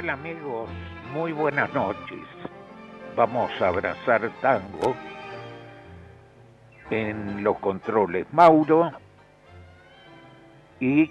Tal 0.00 0.10
amigos? 0.10 0.70
Muy 1.12 1.32
buenas 1.32 1.70
noches. 1.74 2.20
Vamos 3.16 3.50
a 3.60 3.68
abrazar 3.68 4.30
tango 4.40 4.96
en 6.88 7.44
los 7.44 7.58
controles 7.58 8.26
Mauro 8.32 8.92
y 10.78 11.10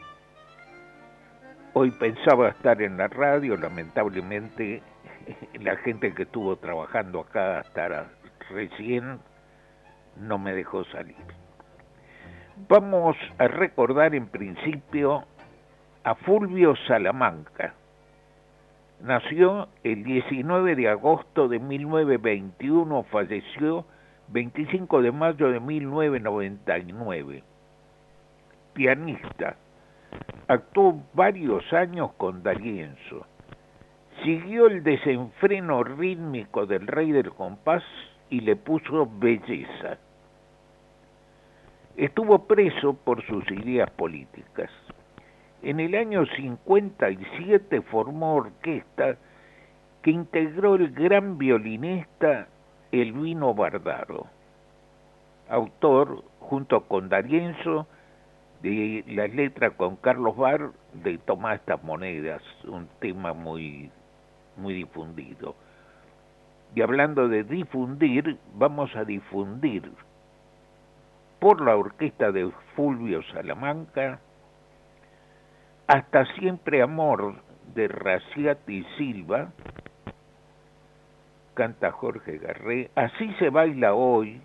hoy 1.73 1.91
pensaba 1.91 2.49
estar 2.49 2.81
en 2.81 2.97
la 2.97 3.07
radio, 3.07 3.57
lamentablemente 3.57 4.81
la 5.61 5.75
gente 5.77 6.11
que 6.15 6.23
estuvo 6.23 6.55
trabajando 6.55 7.19
acá 7.19 7.59
hasta 7.59 8.07
recién 8.49 9.19
no 10.17 10.39
me 10.39 10.53
dejó 10.53 10.83
salir. 10.85 11.15
Vamos 12.67 13.15
a 13.37 13.47
recordar 13.47 14.15
en 14.15 14.27
principio 14.29 15.25
a 16.03 16.15
Fulvio 16.15 16.75
Salamanca. 16.87 17.75
Nació 19.01 19.69
el 19.83 20.03
19 20.03 20.75
de 20.75 20.89
agosto 20.89 21.47
de 21.47 21.57
1921, 21.59 23.03
falleció 23.03 23.85
25 24.27 25.01
de 25.01 25.11
mayo 25.13 25.49
de 25.51 25.61
1999. 25.61 27.43
Pianista. 28.73 29.55
Actuó 30.49 31.01
varios 31.13 31.71
años 31.71 32.11
con 32.17 32.43
D'Arienzo. 32.43 33.25
Siguió 34.23 34.67
el 34.67 34.83
desenfreno 34.83 35.81
rítmico 35.83 36.65
del 36.65 36.85
rey 36.85 37.13
del 37.13 37.31
compás 37.31 37.83
y 38.29 38.41
le 38.41 38.57
puso 38.57 39.09
belleza. 39.09 39.97
Estuvo 41.95 42.47
preso 42.47 42.95
por 42.95 43.25
sus 43.25 43.49
ideas 43.49 43.89
políticas. 43.91 44.69
En 45.61 45.79
el 45.81 45.93
año 45.95 46.25
57 46.25 47.81
formó 47.81 48.35
orquesta 48.35 49.17
que 50.01 50.11
integró 50.11 50.75
el 50.75 50.91
gran 50.91 51.37
violinista 51.37 52.47
Elvino 52.91 53.53
Bardaro, 53.53 54.27
autor, 55.49 56.23
junto 56.39 56.81
con 56.81 57.09
D'Arienzo, 57.09 57.87
de 58.61 59.03
la 59.07 59.27
letra 59.27 59.71
con 59.71 59.97
Carlos 59.97 60.37
Bar 60.37 60.71
de 60.93 61.17
Tomar 61.17 61.55
estas 61.55 61.83
monedas, 61.83 62.41
un 62.65 62.87
tema 62.99 63.33
muy, 63.33 63.91
muy 64.55 64.73
difundido. 64.73 65.55
Y 66.73 66.81
hablando 66.81 67.27
de 67.27 67.43
difundir, 67.43 68.37
vamos 68.55 68.95
a 68.95 69.03
difundir 69.03 69.91
por 71.39 71.61
la 71.61 71.75
orquesta 71.75 72.31
de 72.31 72.49
Fulvio 72.75 73.23
Salamanca, 73.33 74.19
hasta 75.89 76.23
siempre 76.35 76.83
amor 76.83 77.33
de 77.73 77.87
Raciati 77.87 78.85
Silva, 78.95 79.49
canta 81.55 81.91
Jorge 81.91 82.37
Garré, 82.37 82.91
Así 82.93 83.33
se 83.39 83.49
baila 83.49 83.95
hoy, 83.95 84.39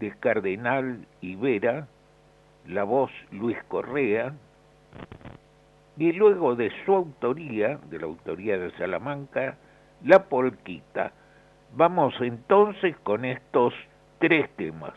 de 0.00 0.10
Cardenal 0.18 1.06
Ibera, 1.20 1.86
la 2.66 2.82
voz 2.82 3.12
Luis 3.30 3.56
Correa, 3.68 4.34
y 5.98 6.12
luego 6.12 6.56
de 6.56 6.72
su 6.84 6.96
autoría, 6.96 7.78
de 7.88 8.00
la 8.00 8.06
autoría 8.06 8.58
de 8.58 8.72
Salamanca, 8.72 9.58
La 10.02 10.24
Polquita. 10.24 11.12
Vamos 11.76 12.12
entonces 12.20 12.96
con 13.04 13.24
estos 13.24 13.72
tres 14.18 14.50
temas. 14.56 14.94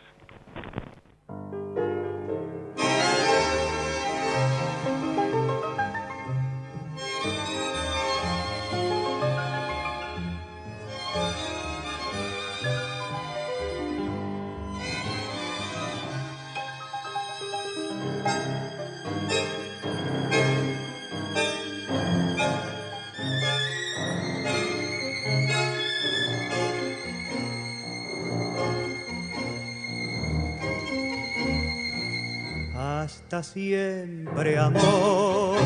Siempre, 33.38 34.58
amor. 34.58 35.56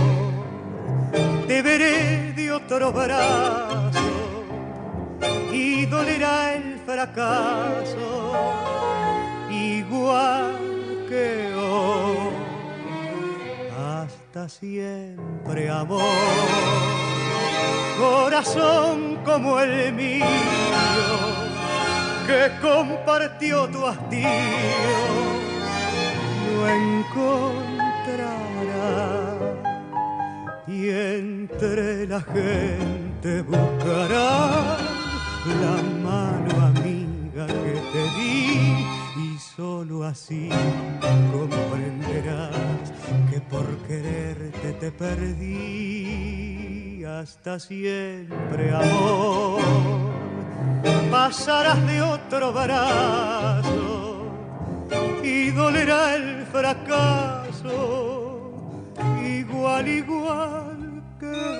Te 1.49 1.63
veré 1.63 2.33
de 2.35 2.53
otro 2.53 2.93
brazo 2.93 4.45
y 5.51 5.87
dolerá 5.87 6.55
el 6.57 6.79
fracaso 6.85 8.35
igual 9.51 11.07
que 11.09 11.55
hoy. 11.57 12.19
Hasta 13.79 14.49
siempre, 14.49 15.71
amor. 15.71 16.03
Corazón 17.99 19.21
como 19.25 19.59
el 19.61 19.93
mío 19.95 20.27
que 22.27 22.51
compartió 22.61 23.67
tu 23.69 23.87
hastío 23.87 24.29
y 30.67 30.89
entre 30.89 32.07
la 32.07 32.21
gente 32.21 33.43
buscará 33.43 34.77
la 35.63 35.77
mano 36.03 36.67
amiga 36.67 37.47
que 37.47 37.81
te 37.93 38.03
di 38.17 38.87
y 39.17 39.39
solo 39.39 40.05
así 40.05 40.49
comprenderás 41.33 42.93
que 43.31 43.41
por 43.41 43.67
quererte 43.87 44.73
te 44.73 44.91
perdí 44.91 46.25
hasta 47.05 47.59
siempre 47.61 48.73
amor. 48.75 49.61
Pasarás 51.11 51.87
de 51.87 52.03
otro 52.03 52.53
brazo 52.53 54.27
y 55.23 55.51
dolerá 55.51 56.17
el 56.17 56.45
fracaso 56.47 57.44
igual, 59.23 59.89
igual 59.89 61.03
que. 61.19 61.55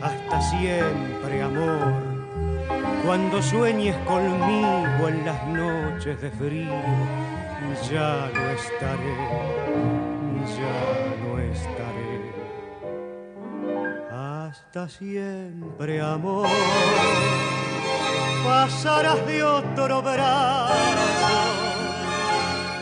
Hasta 0.00 0.40
siempre, 0.40 1.42
amor 1.42 2.12
cuando 3.04 3.42
sueñes 3.42 3.96
conmigo 4.06 5.08
en 5.08 5.24
las 5.24 5.46
noches 5.48 6.20
de 6.20 6.30
frío, 6.30 6.72
ya 7.90 8.30
no 8.34 8.50
estaré, 8.50 9.16
ya 10.58 10.78
no 11.22 11.38
estaré. 11.38 12.14
Hasta 14.10 14.88
siempre, 14.88 16.00
amor, 16.00 16.48
pasarás 18.44 19.26
de 19.26 19.42
otro 19.42 20.02
brazo 20.02 20.74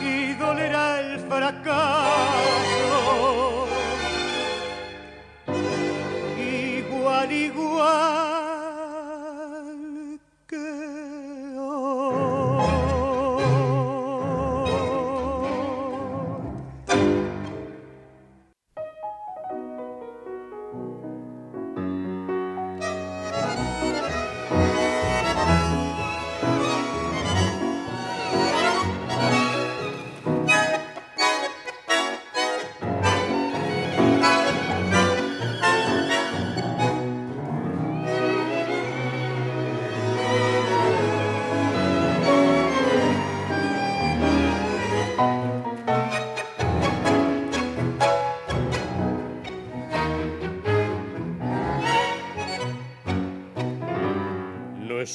y 0.03 0.35
dolerá 0.35 1.00
el 1.00 1.19
fracaso. 1.21 2.10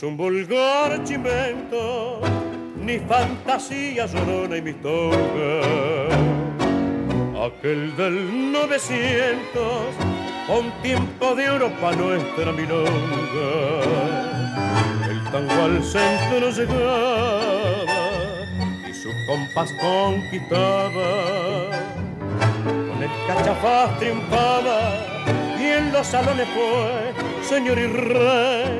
Un 0.05 0.17
vulgar 0.17 1.03
chimento, 1.03 2.21
ni 2.79 2.99
fantasía 2.99 4.05
llorona 4.05 4.57
y 4.57 4.61
mistonga. 4.61 5.61
Aquel 7.45 7.95
del 7.97 8.51
900, 8.51 9.63
con 10.47 10.71
tiempo 10.83 11.33
de 11.35 11.49
oro 11.49 11.69
pa' 11.81 11.93
nuestra 11.93 12.51
milonga. 12.51 13.51
El 15.09 15.23
tango 15.31 15.63
al 15.63 15.83
centro 15.83 16.51
llegaba 16.51 18.01
y 18.87 18.93
su 18.93 19.09
compás 19.27 19.73
conquistaba. 19.81 21.09
Con 22.63 23.03
el 23.03 23.09
cachafaz 23.27 23.97
triunfaba 23.99 24.79
y 25.59 25.63
en 25.63 25.91
los 25.91 26.05
salones 26.05 26.47
fue 26.49 27.13
señor 27.43 27.77
y 27.77 27.87
rey 27.87 28.74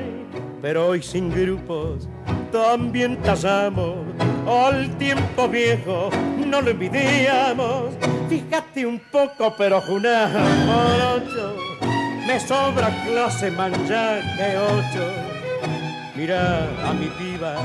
pero 0.66 0.88
hoy 0.88 1.04
sin 1.04 1.30
grupos 1.30 2.10
también 2.52 3.22
tallamos 3.22 3.98
al 4.50 4.98
tiempo 4.98 5.48
viejo, 5.48 6.10
no 6.44 6.60
lo 6.60 6.72
envidiamos. 6.72 7.94
Fíjate 8.28 8.84
un 8.84 9.00
poco, 9.12 9.54
pero 9.60 9.78
ocho, 9.78 11.56
me 12.26 12.40
sobra 12.40 12.90
clase 13.06 13.52
manjar 13.52 14.22
que 14.38 14.58
ocho. 14.58 15.06
Mira 16.16 16.68
a 16.84 16.94
mi 16.94 17.10
piba, 17.10 17.58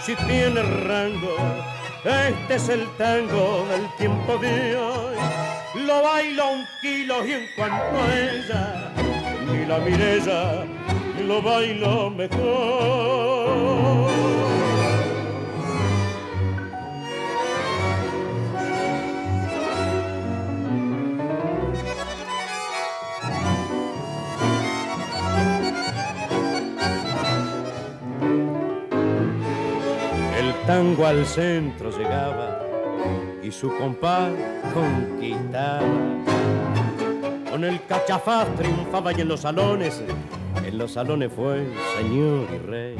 si 0.00 0.14
tiene 0.14 0.62
rango, 0.62 1.34
este 2.04 2.54
es 2.54 2.68
el 2.68 2.86
tango 2.96 3.66
del 3.68 3.96
tiempo 3.96 4.38
de 4.38 4.76
hoy. 4.76 5.16
Lo 5.84 6.02
bailo 6.04 6.52
un 6.52 6.64
kilo 6.80 7.26
y 7.26 7.32
en 7.32 7.46
cuanto 7.56 8.00
a 8.00 8.14
ella, 8.16 8.92
ni 9.50 9.66
la 9.66 9.78
mirella 9.78 10.73
lo 11.26 11.42
bailo 11.42 12.10
mejor. 12.10 14.10
El 30.38 30.54
tango 30.66 31.06
al 31.06 31.26
centro 31.26 31.90
llegaba 31.90 32.60
y 33.42 33.50
su 33.50 33.74
compás 33.76 34.30
conquistaba. 34.72 35.80
Con 37.50 37.64
el 37.64 37.84
cachafaz 37.86 38.48
triunfaba 38.56 39.12
y 39.12 39.20
en 39.20 39.28
los 39.28 39.40
salones 39.40 40.02
en 40.66 40.78
los 40.78 40.92
salones 40.92 41.30
fue 41.32 41.66
señor 41.96 42.46
y 42.52 42.58
rey, 42.66 42.96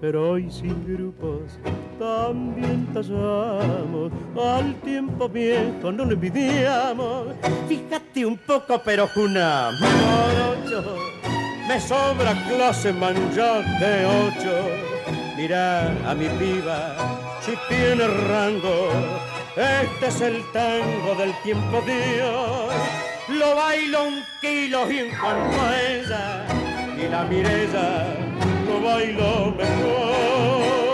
pero 0.00 0.30
hoy 0.30 0.50
sin 0.50 0.84
grupos 0.84 1.58
también 1.98 2.86
tallamos. 2.92 4.10
Al 4.42 4.74
tiempo 4.80 5.28
viejo 5.28 5.92
no 5.92 6.04
lo 6.04 6.12
envidiamos. 6.12 7.28
Fíjate 7.68 8.24
un 8.26 8.38
poco, 8.38 8.80
pero 8.84 9.08
una 9.16 9.70
morocho. 9.78 10.96
Me 11.68 11.80
sobra 11.80 12.32
clase 12.48 12.92
manjar 12.92 13.64
de 13.78 14.06
ocho. 14.06 14.54
Mira 15.36 15.88
a 16.10 16.14
mi 16.14 16.26
piba, 16.38 16.96
si 17.40 17.52
tiene 17.68 18.06
rango. 18.06 18.88
Este 19.56 20.06
es 20.06 20.20
el 20.20 20.42
tango 20.52 21.14
del 21.18 21.32
tiempo 21.42 21.80
de. 21.82 22.22
Lo 23.28 23.54
bailo 23.54 24.04
un 24.04 24.22
kilo 24.40 24.90
y 24.90 24.98
en 24.98 25.10
cuanto 25.16 25.60
a 25.60 25.80
ella 25.80 26.69
y 27.02 27.08
la 27.08 27.24
mireza 27.24 28.04
lo 28.66 28.80
bailo 28.80 29.54
mejor. 29.56 30.89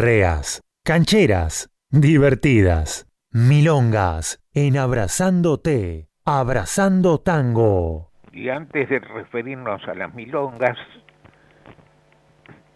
Reas, 0.00 0.62
cancheras, 0.82 1.68
divertidas, 1.90 3.06
milongas, 3.32 4.42
en 4.54 4.78
Abrazándote, 4.78 6.08
Abrazando 6.24 7.18
Tango. 7.18 8.10
Y 8.32 8.48
antes 8.48 8.88
de 8.88 8.98
referirnos 9.00 9.86
a 9.86 9.94
las 9.94 10.14
milongas, 10.14 10.78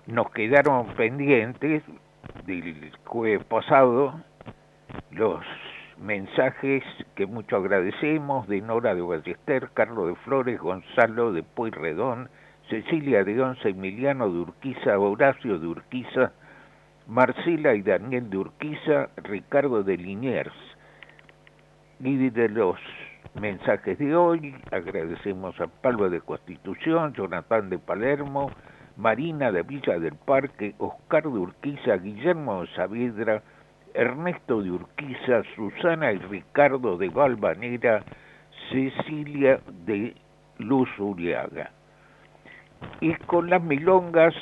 nos 0.07 0.31
quedaron 0.33 0.95
pendientes 0.97 1.83
del 2.45 2.93
jueves 3.07 3.43
pasado 3.47 4.21
los 5.11 5.41
mensajes 5.99 6.83
que 7.15 7.25
mucho 7.25 7.57
agradecemos 7.57 8.47
de 8.49 8.61
Nora 8.61 8.95
de 8.95 9.01
Ballester, 9.01 9.71
Carlos 9.73 10.09
de 10.09 10.15
Flores, 10.17 10.61
Gonzalo 10.61 11.33
de 11.33 11.43
Pueyrredón, 11.43 12.29
Cecilia 12.69 13.25
de 13.25 13.41
Once, 13.41 13.71
Emiliano 13.71 14.31
de 14.31 14.41
Urquiza, 14.41 14.99
Horacio 14.99 15.59
de 15.59 15.67
Urquiza, 15.67 16.33
Marcela 17.07 17.75
y 17.75 17.83
Daniel 17.83 18.31
de 18.31 18.39
Urquiza, 18.39 19.11
Ricardo 19.17 19.83
de 19.83 19.99
Liniers. 19.99 20.55
Y 22.01 22.31
de 22.31 22.49
los 22.49 22.79
mensajes 23.35 23.99
de 23.99 24.17
hoy 24.17 24.55
agradecemos 24.73 25.61
a 25.61 25.67
Pablo 25.67 26.09
de 26.09 26.23
Constitución, 26.23 27.13
Jonathan 27.13 27.69
de 27.69 27.79
Palermo, 27.79 28.51
Marina 28.97 29.53
de 29.53 29.63
Villa 29.63 29.99
del 29.99 30.15
Parque, 30.15 30.75
Oscar 30.79 31.25
de 31.25 31.39
Urquiza, 31.39 31.97
Guillermo 31.99 32.63
de 32.63 32.69
Saavedra, 32.75 33.43
Ernesto 33.93 34.63
de 34.63 34.71
Urquiza, 34.71 35.43
Susana 35.55 36.11
y 36.13 36.19
Ricardo 36.19 36.97
de 36.97 37.11
Valvanera, 37.11 38.03
Cecilia 38.71 39.61
de 39.85 40.15
Luz 40.59 40.89
Uriaga. 40.99 41.71
Y 43.01 43.15
con 43.27 43.51
las 43.51 43.63
milongas 43.63 44.35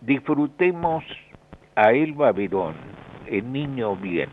disfrutemos 0.00 1.04
a 1.76 1.92
Elba 1.92 2.32
Verón, 2.32 2.74
el 3.26 3.52
niño 3.52 3.96
bien. 3.96 4.30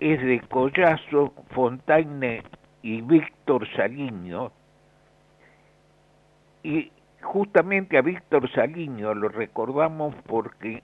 Es 0.00 0.20
de 0.22 0.40
Collazo, 0.40 1.34
Fontaine 1.50 2.42
y 2.82 3.02
Víctor 3.02 3.68
Saliño. 3.76 4.50
Y 6.62 6.90
justamente 7.22 7.98
a 7.98 8.02
Víctor 8.02 8.50
Saliño 8.52 9.14
lo 9.14 9.28
recordamos 9.28 10.14
porque 10.26 10.82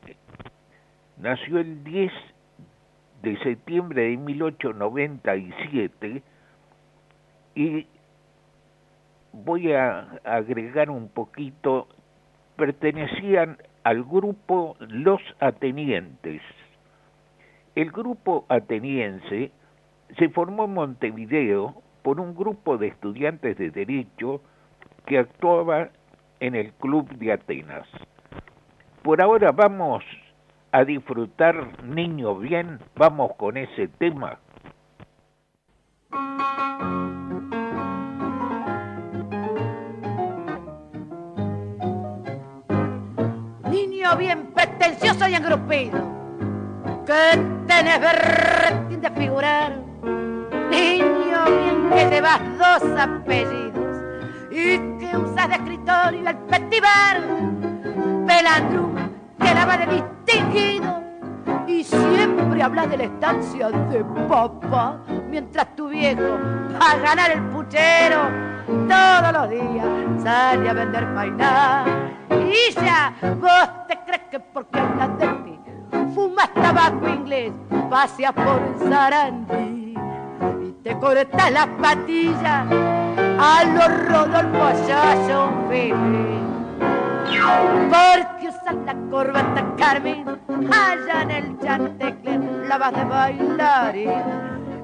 nació 1.19 1.59
el 1.59 1.85
10 1.85 2.11
de 3.23 3.39
septiembre 3.39 4.03
de 4.03 4.17
1897 4.17 6.23
y 7.55 7.87
voy 9.33 9.73
a 9.73 10.19
agregar 10.25 10.91
un 10.91 11.09
poquito, 11.09 11.87
pertenecían 12.57 13.59
al 13.85 14.05
grupo 14.05 14.77
Los 14.81 15.21
Atenientes. 15.41 16.43
El 17.75 17.91
grupo 17.91 18.45
ateniense 18.49 19.51
se 20.19 20.29
formó 20.29 20.67
en 20.67 20.75
Montevideo 20.75 21.83
por 22.03 22.21
un 22.21 22.35
grupo 22.35 22.77
de 22.77 22.89
estudiantes 22.89 23.57
de 23.57 23.71
Derecho 23.71 24.43
que 25.07 25.19
actuaba 25.19 25.89
en 26.41 26.55
el 26.55 26.73
Club 26.75 27.09
de 27.17 27.33
Atenas. 27.33 27.89
Por 29.03 29.23
ahora 29.23 29.53
vamos 29.53 30.05
a 30.71 30.85
disfrutar 30.85 31.83
Niño 31.85 32.37
Bien, 32.37 32.79
vamos 32.97 33.33
con 33.37 33.57
ese 33.57 33.89
tema. 33.89 34.39
Bien 44.19 44.47
pretencioso 44.55 45.27
y 45.27 45.35
engrupido, 45.35 45.99
que 47.07 47.41
tenés 47.67 48.01
berretín 48.01 49.01
de 49.01 49.11
figurar. 49.11 49.73
Niño 50.71 51.45
bien 51.47 51.91
que 51.91 52.11
llevas 52.11 52.41
dos 52.59 53.01
apellidos 53.01 53.97
y 54.51 54.79
que 54.99 55.17
usas 55.17 55.49
de 55.49 55.55
escritorio 55.55 56.29
el 56.29 56.37
petiver. 56.37 57.23
Pelandrum 58.27 58.95
que 59.39 59.55
de 59.55 60.03
distinguido 60.27 61.03
y 61.67 61.83
siempre 61.83 62.63
habla 62.63 62.87
de 62.87 62.97
la 62.99 63.05
estancia 63.05 63.71
de 63.71 64.05
papá 64.29 64.99
mientras 65.29 65.75
tu 65.75 65.89
viejo 65.89 66.39
a 66.81 66.97
ganar 66.99 67.31
el 67.33 67.43
puchero 67.49 68.31
todos 68.89 69.33
los 69.33 69.51
días 69.51 69.87
sale 70.23 70.69
a 70.69 70.73
vender 70.73 71.15
painá 71.15 72.02
vos 73.41 73.87
te 73.89 73.99
crees 74.05 74.23
que 74.31 74.41
porque 74.41 74.79
hablas 74.79 75.19
de 75.19 75.27
ti 75.27 75.61
fumas 76.15 76.53
tabaco 76.55 77.09
inglés 77.09 77.53
paseas 77.91 78.33
por 78.33 78.61
el 78.61 78.91
Sarandí 78.91 79.95
y 80.63 80.73
te 80.83 80.99
cortas 80.99 81.53
las 81.53 81.67
patillas. 81.81 82.67
A 83.39 83.65
los 83.65 84.09
Rodolfo 84.09 84.65
Ayayo 84.65 85.51
porque 87.91 88.49
usas 88.49 88.77
la 88.87 88.95
corbata 89.11 89.75
Carmen 89.77 90.25
allá 90.71 91.23
en 91.23 91.31
el 91.31 91.59
Chantecler 91.59 92.41
la 92.69 92.79
vas 92.79 92.93
de 92.93 93.05
bailar 93.05 93.97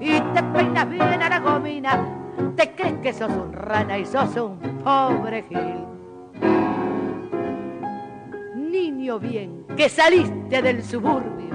y 0.00 0.20
te 0.20 0.42
peinas 0.42 0.88
bien 0.88 1.22
a 1.22 1.28
la 1.28 1.38
gomina 1.38 1.98
te 2.56 2.74
crees 2.74 2.98
que 3.02 3.12
sos 3.12 3.30
un 3.30 3.52
rana 3.52 3.98
y 3.98 4.04
sos 4.04 4.36
un 4.36 4.58
pobre 4.82 5.44
gil 5.44 5.97
niño 8.78 9.18
bien 9.18 9.64
que 9.76 9.88
saliste 9.88 10.62
del 10.62 10.84
suburbio 10.84 11.50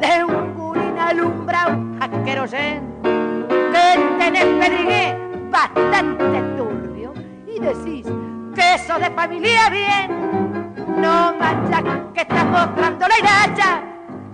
de 0.00 0.24
un 0.24 0.54
gurín 0.54 0.98
alumbrado 0.98 1.76
asquerosen 2.00 2.82
que 3.02 3.86
tenés 4.18 4.44
pedrigué 4.44 5.16
bastante 5.50 6.40
turbio 6.56 7.12
y 7.46 7.60
decís 7.60 8.06
que 8.54 8.74
eso 8.74 8.98
de 8.98 9.10
familia 9.10 9.68
bien 9.68 10.72
no 11.02 11.34
mancha 11.38 11.82
que 12.14 12.22
estás 12.22 12.46
mostrando 12.46 13.08
la 13.08 13.18
iracha 13.18 13.82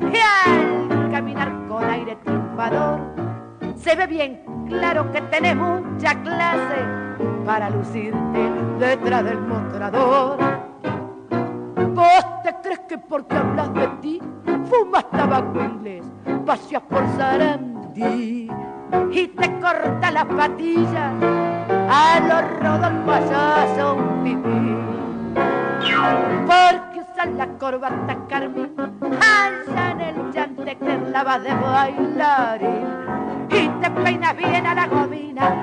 y 0.01 0.19
al 0.47 1.11
caminar 1.11 1.53
con 1.69 1.85
aire 1.85 2.17
triunfador 2.25 3.01
se 3.75 3.97
ve 3.97 4.07
bien 4.07 4.43
claro 4.69 5.11
que 5.11 5.21
tenés 5.23 5.57
mucha 5.57 6.15
clase 6.23 6.81
para 7.45 7.71
lucirte 7.71 8.41
detrás 8.79 9.25
del 9.25 9.41
mostrador. 9.41 10.60
Vos 12.01 12.43
te 12.43 12.55
crees 12.63 12.79
que 12.89 12.97
porque 12.97 13.37
hablas 13.37 13.75
de 13.75 13.87
ti 14.01 14.23
fumas 14.71 15.05
tabaco 15.11 15.63
inglés, 15.63 16.03
paseas 16.47 16.83
por 16.85 17.07
Sarandí 17.15 18.51
y 19.11 19.27
te 19.29 19.61
corta 19.61 20.11
las 20.11 20.25
patillas 20.25 21.13
a 21.91 22.21
los 22.21 22.59
Rodolfo 22.59 23.13
son 23.77 24.25
pipí. 24.25 24.77
Porque 26.47 27.01
usas 27.01 27.35
la 27.37 27.47
corbata 27.59 28.17
Carmen 28.31 28.73
allá 29.03 29.91
en 29.91 30.01
el 30.01 30.33
llante 30.33 30.77
que 30.77 30.99
la 31.13 31.23
vas 31.23 31.43
de 31.43 31.55
bailar 31.55 32.61
y 33.51 33.69
te 33.69 33.91
peinas 33.91 34.37
bien 34.39 34.67
a 34.67 34.75
la 34.75 34.87
gomina. 34.87 35.55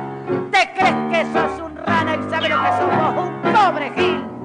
Te 0.51 0.72
crees 0.75 0.96
que 1.10 1.34
sos 1.34 1.62
un 1.62 1.75
rana 1.77 2.15
y 2.15 2.29
sabes 2.29 2.50
que 2.50 2.72
somos, 2.77 3.27
un 3.27 3.53
pobre 3.53 3.91
gil. 3.96 4.38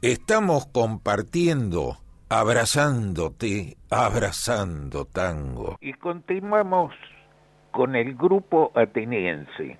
Estamos 0.00 0.66
compartiendo, 0.66 1.96
abrazándote, 2.28 3.76
abrazando 3.90 5.06
tango. 5.06 5.76
Y 5.80 5.92
continuamos 5.94 6.94
con 7.72 7.96
el 7.96 8.14
grupo 8.14 8.70
ateniense 8.76 9.76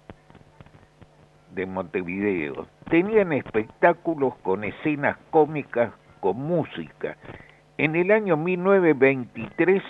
de 1.54 1.66
Montevideo. 1.66 2.66
Tenían 2.90 3.32
espectáculos 3.32 4.34
con 4.42 4.64
escenas 4.64 5.16
cómicas 5.30 5.92
con 6.18 6.36
música. 6.36 7.16
En 7.76 7.94
el 7.94 8.10
año 8.10 8.36
1923 8.36 9.80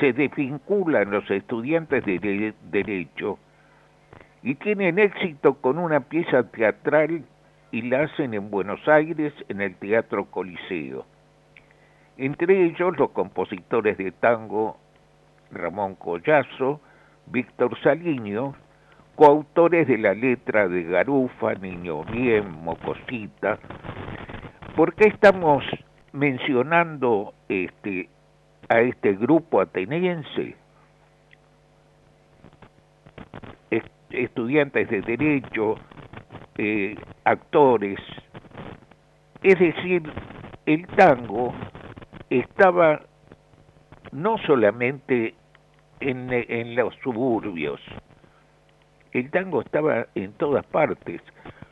se 0.00 0.14
desvinculan 0.14 1.10
los 1.10 1.30
estudiantes 1.30 2.06
de 2.06 2.54
Derecho 2.70 3.38
y 4.42 4.54
tienen 4.54 4.98
éxito 4.98 5.60
con 5.60 5.78
una 5.78 6.00
pieza 6.00 6.42
teatral 6.44 7.26
y 7.72 7.82
la 7.82 8.02
hacen 8.02 8.34
en 8.34 8.50
Buenos 8.50 8.86
Aires 8.86 9.32
en 9.48 9.60
el 9.62 9.74
Teatro 9.76 10.26
Coliseo. 10.26 11.06
Entre 12.18 12.66
ellos 12.66 12.96
los 12.98 13.10
compositores 13.10 13.96
de 13.96 14.12
tango 14.12 14.76
Ramón 15.50 15.94
Collazo, 15.96 16.80
Víctor 17.26 17.76
Saliño, 17.82 18.54
coautores 19.16 19.88
de 19.88 19.98
la 19.98 20.12
letra 20.12 20.68
de 20.68 20.84
Garufa, 20.84 21.54
Niño 21.54 22.04
Bien, 22.04 22.50
Mocosita. 22.50 23.58
¿Por 24.76 24.94
qué 24.94 25.08
estamos 25.08 25.64
mencionando 26.12 27.32
este 27.48 28.08
a 28.68 28.80
este 28.80 29.14
grupo 29.14 29.60
ateniense? 29.60 30.56
estudiantes 34.12 34.88
de 34.90 35.00
derecho, 35.00 35.76
eh, 36.58 36.94
actores, 37.24 37.98
es 39.42 39.58
decir, 39.58 40.02
el 40.66 40.86
tango 40.88 41.54
estaba 42.30 43.00
no 44.12 44.38
solamente 44.38 45.34
en, 46.00 46.32
en 46.32 46.74
los 46.74 46.94
suburbios, 47.02 47.80
el 49.12 49.30
tango 49.30 49.60
estaba 49.60 50.06
en 50.14 50.32
todas 50.34 50.64
partes. 50.66 51.20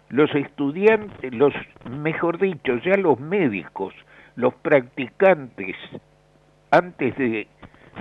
Los 0.09 0.35
estudiantes, 0.35 1.33
los, 1.33 1.54
mejor 1.88 2.38
dicho, 2.38 2.76
ya 2.78 2.97
los 2.97 3.19
médicos, 3.21 3.95
los 4.37 4.54
practicantes, 4.54 5.76
antes 6.71 7.16
de 7.16 7.47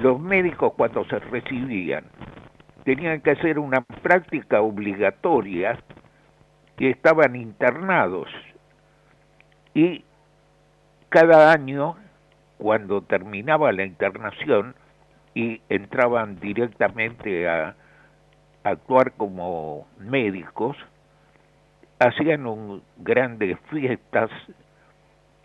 los 0.01 0.19
médicos 0.19 0.73
cuando 0.75 1.05
se 1.05 1.19
recibían, 1.19 2.05
tenían 2.83 3.21
que 3.21 3.31
hacer 3.31 3.59
una 3.59 3.81
práctica 3.81 4.61
obligatoria 4.61 5.77
y 6.79 6.87
estaban 6.87 7.35
internados. 7.35 8.29
Y 9.73 10.03
cada 11.09 11.51
año, 11.51 11.97
cuando 12.57 13.01
terminaba 13.01 13.71
la 13.71 13.83
internación 13.83 14.75
y 15.35 15.61
entraban 15.69 16.39
directamente 16.39 17.47
a 17.47 17.75
actuar 18.63 19.11
como 19.13 19.87
médicos, 19.99 20.77
hacían 21.99 22.47
un, 22.47 22.81
grandes 22.97 23.59
fiestas 23.69 24.31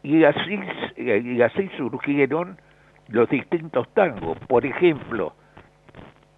y 0.02 0.24
así, 0.24 0.58
y 0.96 1.42
así 1.42 1.68
surgieron 1.76 2.58
los 3.08 3.28
distintos 3.28 3.88
tangos. 3.94 4.38
Por 4.46 4.64
ejemplo, 4.64 5.34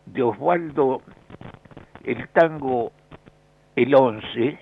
de 0.07 0.23
Osvaldo, 0.23 1.03
el 2.05 2.29
tango 2.29 2.93
El 3.75 3.95
Once, 3.95 4.59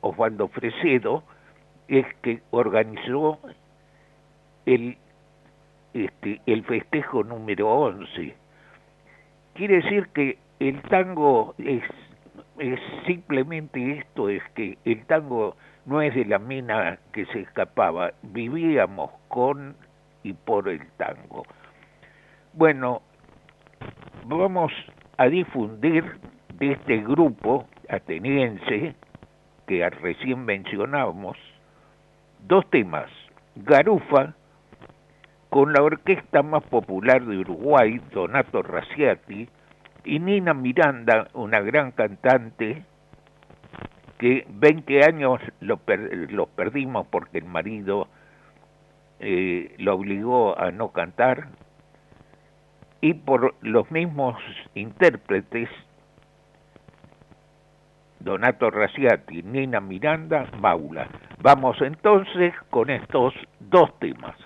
Osvaldo 0.00 0.48
Fresedo, 0.48 1.22
es 1.88 2.06
que 2.22 2.40
organizó 2.50 3.38
el, 4.66 4.96
este, 5.92 6.40
el 6.46 6.64
festejo 6.64 7.24
número 7.24 7.68
11. 7.68 8.34
Quiere 9.54 9.76
decir 9.76 10.08
que 10.14 10.38
el 10.60 10.80
tango 10.82 11.54
es, 11.58 11.82
es 12.58 12.78
simplemente 13.06 13.98
esto, 13.98 14.28
es 14.28 14.42
que 14.54 14.78
el 14.84 15.04
tango 15.06 15.56
no 15.86 16.00
es 16.00 16.14
de 16.14 16.24
la 16.24 16.38
mina 16.38 16.98
que 17.12 17.26
se 17.26 17.40
escapaba, 17.40 18.12
vivíamos 18.22 19.10
con 19.28 19.74
y 20.22 20.32
por 20.34 20.68
el 20.68 20.86
tango. 20.92 21.44
Bueno, 22.52 23.02
vamos 24.26 24.72
a 25.16 25.26
difundir 25.26 26.04
de 26.58 26.72
este 26.72 26.98
grupo 26.98 27.66
ateniense 27.88 28.94
que 29.70 29.88
recién 29.88 30.44
mencionábamos 30.44 31.36
dos 32.40 32.68
temas, 32.70 33.08
Garufa, 33.54 34.34
con 35.48 35.72
la 35.72 35.84
orquesta 35.84 36.42
más 36.42 36.64
popular 36.64 37.24
de 37.24 37.38
Uruguay, 37.38 38.00
Donato 38.12 38.62
Raciati, 38.62 39.48
y 40.04 40.18
Nina 40.18 40.54
Miranda, 40.54 41.28
una 41.34 41.60
gran 41.60 41.92
cantante 41.92 42.82
que 44.18 44.44
20 44.48 45.04
años 45.04 45.40
los 45.60 45.78
perdimos 46.56 47.06
porque 47.06 47.38
el 47.38 47.44
marido 47.44 48.08
eh, 49.20 49.76
lo 49.78 49.94
obligó 49.94 50.58
a 50.58 50.72
no 50.72 50.90
cantar 50.90 51.46
y 53.00 53.14
por 53.14 53.54
los 53.60 53.88
mismos 53.92 54.36
intérpretes 54.74 55.68
Donato 58.20 58.70
Raciati, 58.70 59.42
Nina 59.42 59.80
Miranda, 59.80 60.46
Baula. 60.60 61.08
Vamos 61.42 61.80
entonces 61.80 62.54
con 62.68 62.90
estos 62.90 63.34
dos 63.58 63.98
temas. 63.98 64.36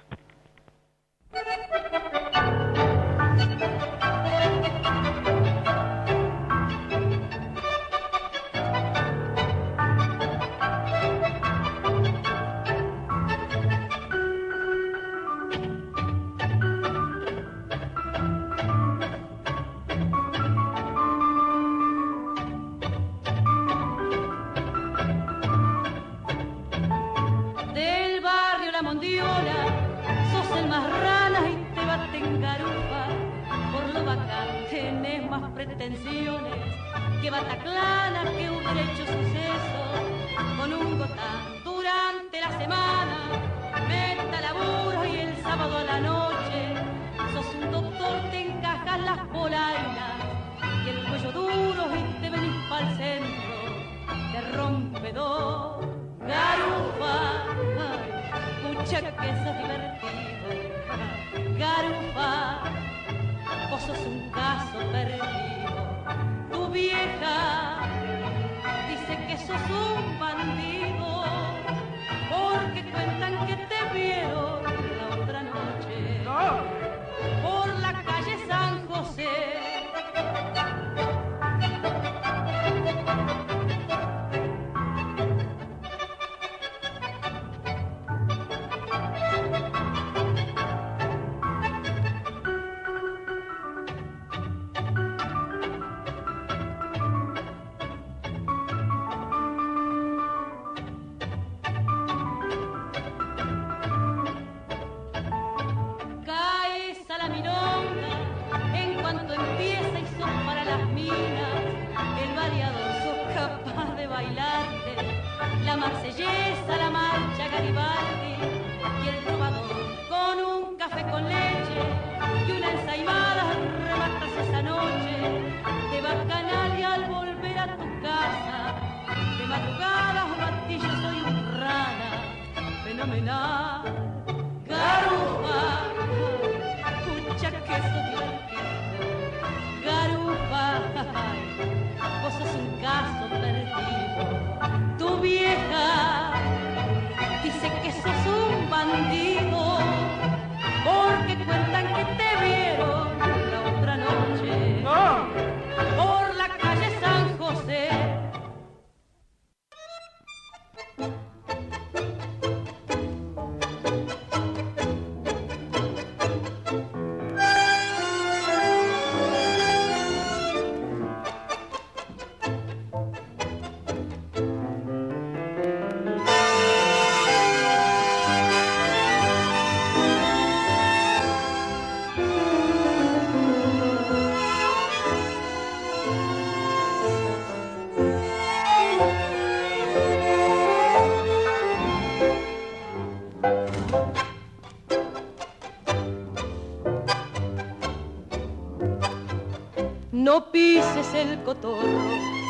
El 201.31 201.39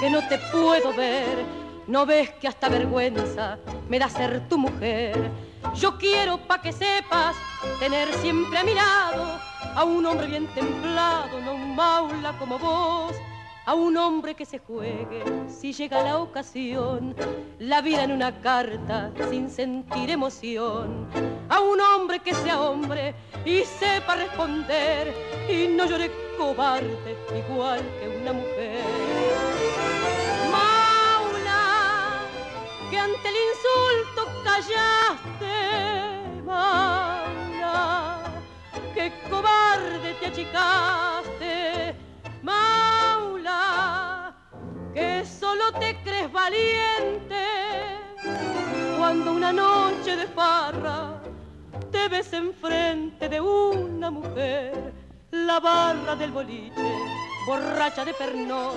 que 0.00 0.10
no 0.10 0.26
te 0.28 0.38
puedo 0.52 0.92
ver. 0.94 1.44
No 1.86 2.06
ves 2.06 2.30
que 2.40 2.48
hasta 2.48 2.68
vergüenza 2.68 3.58
me 3.88 3.98
da 3.98 4.08
ser 4.08 4.48
tu 4.48 4.56
mujer. 4.56 5.30
Yo 5.74 5.98
quiero 5.98 6.38
pa' 6.38 6.60
que 6.60 6.72
sepas 6.72 7.36
tener 7.78 8.12
siempre 8.14 8.58
a 8.58 8.64
mi 8.64 8.74
lado 8.74 9.38
a 9.74 9.84
un 9.84 10.06
hombre 10.06 10.26
bien 10.26 10.46
templado, 10.54 11.40
no 11.40 11.54
un 11.54 11.74
maula 11.74 12.32
como 12.38 12.58
vos 12.58 13.14
a 13.66 13.74
un 13.74 13.96
hombre 13.96 14.34
que 14.34 14.44
se 14.44 14.58
juegue 14.58 15.24
si 15.48 15.72
llega 15.72 16.02
la 16.02 16.18
ocasión, 16.18 17.14
la 17.58 17.80
vida 17.80 18.04
en 18.04 18.12
una 18.12 18.40
carta 18.40 19.10
sin 19.30 19.48
sentir 19.48 20.10
emoción, 20.10 21.08
a 21.48 21.60
un 21.60 21.80
hombre 21.80 22.20
que 22.20 22.34
sea 22.34 22.60
hombre 22.60 23.14
y 23.44 23.62
sepa 23.62 24.16
responder 24.16 25.14
y 25.48 25.68
no 25.68 25.86
llore 25.86 26.23
cobarde 26.36 27.16
igual 27.36 27.80
que 27.98 28.08
una 28.20 28.32
mujer. 28.32 28.84
Maula, 30.50 31.64
que 32.90 32.98
ante 32.98 33.28
el 33.28 33.36
insulto 33.50 34.22
callaste, 34.44 35.56
Maula, 36.44 37.76
que 38.94 39.12
cobarde 39.28 40.14
te 40.20 40.26
achicaste, 40.26 41.94
Maula, 42.42 43.62
que 44.92 45.24
solo 45.24 45.72
te 45.78 45.96
crees 46.02 46.30
valiente 46.32 47.44
cuando 48.98 49.32
una 49.32 49.52
noche 49.52 50.16
de 50.16 50.26
farra 50.28 51.20
te 51.90 52.08
ves 52.08 52.32
enfrente 52.32 53.28
de 53.28 53.40
una 53.40 54.10
mujer, 54.10 54.92
la 55.34 55.58
barra 55.58 56.14
del 56.14 56.30
boliche, 56.30 56.94
borracha 57.44 58.04
de 58.04 58.14
pernón, 58.14 58.76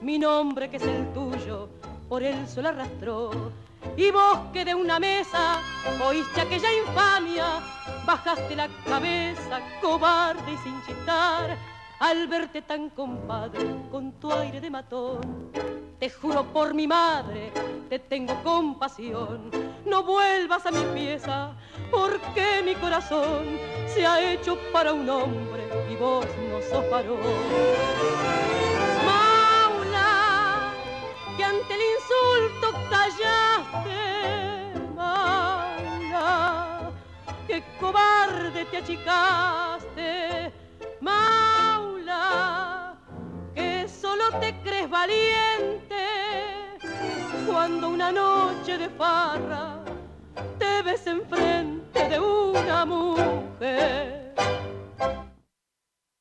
mi 0.00 0.16
nombre 0.18 0.70
que 0.70 0.76
es 0.76 0.84
el 0.84 1.12
tuyo, 1.12 1.68
por 2.08 2.22
él 2.22 2.46
sol 2.46 2.66
arrastró. 2.66 3.52
Y 3.96 4.10
vos 4.12 4.38
que 4.52 4.64
de 4.64 4.74
una 4.74 5.00
mesa 5.00 5.60
oíste 6.06 6.40
aquella 6.40 6.72
infamia, 6.72 7.60
bajaste 8.06 8.54
la 8.54 8.68
cabeza, 8.86 9.60
cobarde 9.80 10.52
y 10.52 10.56
sin 10.58 10.80
chistar 10.86 11.56
al 12.00 12.28
verte 12.28 12.62
tan 12.62 12.90
compadre 12.90 13.66
con 13.90 14.12
tu 14.12 14.32
aire 14.32 14.60
de 14.60 14.70
matón. 14.70 15.50
Te 15.98 16.08
juro 16.10 16.44
por 16.44 16.74
mi 16.74 16.86
madre, 16.86 17.50
te 17.88 17.98
tengo 17.98 18.40
compasión. 18.42 19.50
No 19.84 20.04
vuelvas 20.04 20.64
a 20.66 20.70
mi 20.70 20.84
pieza, 20.94 21.56
porque 21.90 22.62
mi 22.64 22.76
corazón 22.76 23.58
se 23.86 24.06
ha 24.06 24.32
hecho 24.32 24.56
para 24.72 24.92
un 24.92 25.10
hombre 25.10 25.68
y 25.90 25.96
vos 25.96 26.26
no 26.50 26.60
sos 26.62 26.88
varón. 26.88 27.18
Maula, 29.04 30.72
que 31.36 31.44
ante 31.44 31.74
el 31.74 31.80
insulto 31.96 32.72
callaste, 32.90 34.00
Maula, 34.94 36.92
que 37.48 37.64
cobarde 37.80 38.64
te 38.66 38.76
achicaste 38.76 40.52
Maula, 41.00 41.57
solo 44.08 44.40
te 44.40 44.54
crees 44.62 44.88
valiente 44.88 46.04
cuando 47.46 47.90
una 47.90 48.10
noche 48.12 48.78
de 48.78 48.88
farra 48.90 49.84
te 50.58 50.82
ves 50.82 51.06
enfrente 51.06 52.08
de 52.08 52.20
una 52.20 52.84
mujer. 52.86 54.34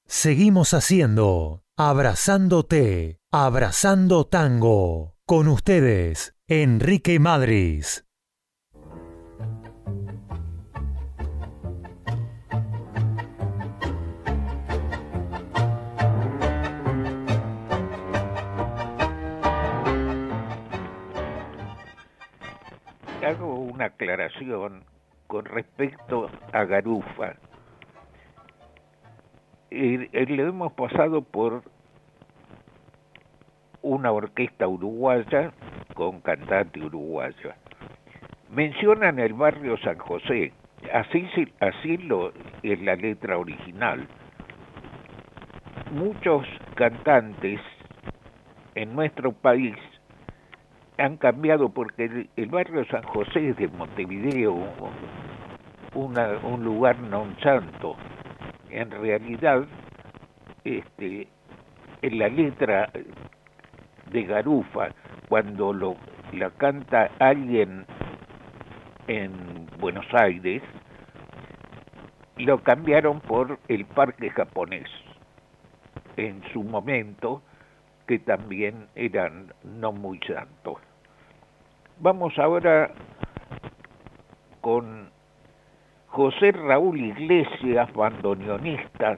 Seguimos 0.05 0.73
haciendo 0.73 1.63
Abrazándote, 1.77 3.19
Abrazando 3.31 4.25
Tango. 4.25 5.15
Con 5.25 5.47
ustedes, 5.47 6.33
Enrique 6.47 7.19
Madris. 7.19 8.06
Hago 23.27 23.55
una 23.55 23.85
aclaración 23.85 24.83
con 25.27 25.43
respecto 25.43 26.29
a 26.53 26.63
Garufa. 26.63 27.35
Le 29.69 30.09
hemos 30.13 30.71
pasado 30.73 31.21
por 31.21 31.63
una 33.81 34.11
orquesta 34.13 34.67
uruguaya 34.67 35.51
con 35.93 36.21
cantante 36.21 36.79
uruguaya. 36.79 37.57
Mencionan 38.49 39.19
el 39.19 39.33
barrio 39.33 39.77
San 39.79 39.97
José, 39.97 40.53
así, 40.93 41.27
así 41.59 41.97
lo 41.97 42.31
es 42.63 42.81
la 42.81 42.95
letra 42.95 43.37
original. 43.37 44.07
Muchos 45.91 46.47
cantantes 46.75 47.59
en 48.75 48.95
nuestro 48.95 49.33
país 49.33 49.75
han 50.97 51.17
cambiado 51.17 51.69
porque 51.69 52.27
el, 52.35 52.47
barrio 52.47 52.85
San 52.85 53.03
José 53.03 53.49
es 53.49 53.57
de 53.57 53.67
Montevideo 53.67 54.55
un 55.93 56.63
lugar 56.63 56.99
non 56.99 57.33
santo. 57.41 57.95
En 58.69 58.91
realidad, 58.91 59.65
este, 60.63 61.27
en 62.01 62.19
la 62.19 62.27
letra 62.29 62.89
de 64.11 64.23
Garufa, 64.23 64.89
cuando 65.29 65.73
lo, 65.73 65.95
la 66.33 66.49
canta 66.51 67.09
alguien 67.19 67.85
en 69.07 69.31
Buenos 69.79 70.05
Aires, 70.13 70.61
lo 72.37 72.61
cambiaron 72.61 73.19
por 73.21 73.59
el 73.67 73.85
parque 73.85 74.29
japonés 74.29 74.89
en 76.17 76.43
su 76.51 76.63
momento, 76.63 77.41
que 78.07 78.19
también 78.19 78.87
eran 78.95 79.53
no 79.63 79.91
muy 79.91 80.19
santos. 80.19 80.77
Vamos 81.99 82.37
ahora 82.39 82.91
con 84.61 85.09
José 86.07 86.51
Raúl 86.51 86.99
Iglesias, 86.99 87.91
bandoneonista. 87.93 89.17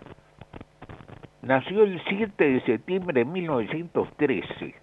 Nació 1.41 1.83
el 1.83 2.01
7 2.07 2.43
de 2.43 2.61
septiembre 2.61 3.19
de 3.19 3.25
1913. 3.25 4.75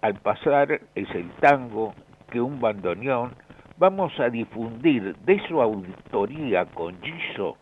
Al 0.00 0.14
pasar 0.14 0.80
es 0.94 1.10
el 1.10 1.30
tango 1.40 1.94
que 2.30 2.40
un 2.40 2.60
bandoneón 2.60 3.34
vamos 3.78 4.18
a 4.20 4.30
difundir 4.30 5.16
de 5.16 5.40
su 5.48 5.60
auditoría 5.60 6.66
con 6.66 7.00
Giso 7.02 7.56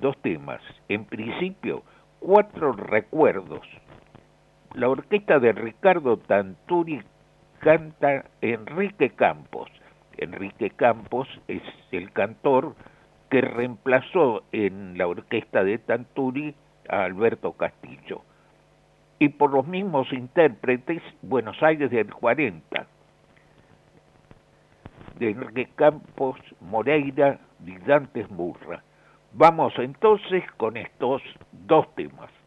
dos 0.00 0.16
temas. 0.22 0.60
En 0.88 1.04
principio, 1.04 1.82
cuatro 2.20 2.72
recuerdos 2.72 3.66
la 4.74 4.88
orquesta 4.88 5.40
de 5.40 5.50
Ricardo 5.50 6.16
Tanturi 6.16 7.02
canta 7.58 8.26
Enrique 8.40 9.10
Campos. 9.10 9.68
Enrique 10.16 10.70
Campos 10.70 11.26
es 11.48 11.62
el 11.90 12.12
cantor 12.12 12.76
que 13.30 13.40
reemplazó 13.40 14.44
en 14.52 14.96
la 14.96 15.08
orquesta 15.08 15.64
de 15.64 15.78
Tanturi 15.78 16.54
a 16.88 17.02
Alberto 17.02 17.52
Castillo. 17.54 18.22
Y 19.18 19.30
por 19.30 19.50
los 19.50 19.66
mismos 19.66 20.12
intérpretes, 20.12 21.02
Buenos 21.20 21.60
Aires 21.64 21.90
del 21.90 22.14
40, 22.14 22.86
de 25.18 25.30
Enrique 25.30 25.68
Campos, 25.74 26.38
Moreira 26.60 27.40
y 27.66 27.76
Dantes 27.78 28.30
Murra. 28.30 28.84
Vamos 29.32 29.72
entonces 29.78 30.44
con 30.56 30.76
estos 30.76 31.22
dos 31.52 31.94
temas. 31.94 32.39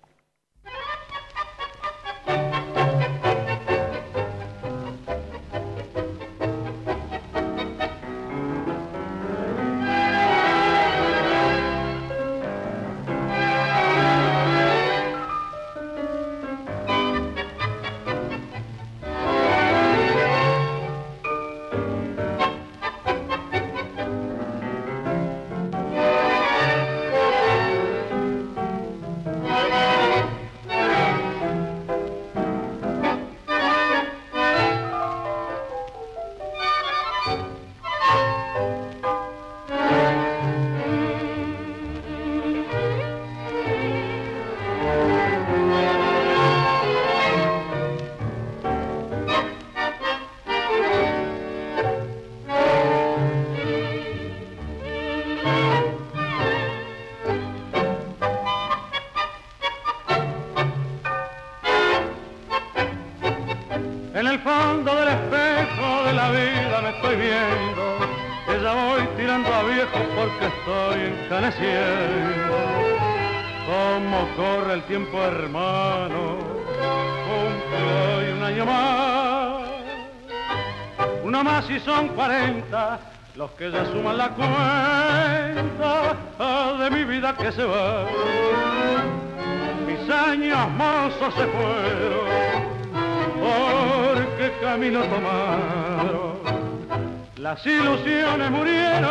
Las 97.38 97.66
ilusiones 97.66 98.52
murieron, 98.52 99.10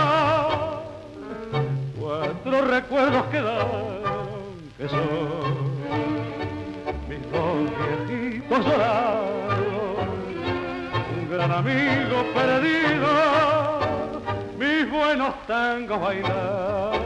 cuatro 2.01 2.63
recuerdos 2.63 3.25
quedaron, 3.27 4.73
que 4.79 4.89
son 4.89 5.73
mis 7.09 7.21
dos 7.31 7.71
viejitos 8.09 8.67
un 11.15 11.31
gran 11.31 11.53
amigo 11.53 12.25
perdido, 12.35 13.09
mis 14.59 14.91
buenos 14.91 15.35
tangos 15.47 16.01
bailados 16.01 17.01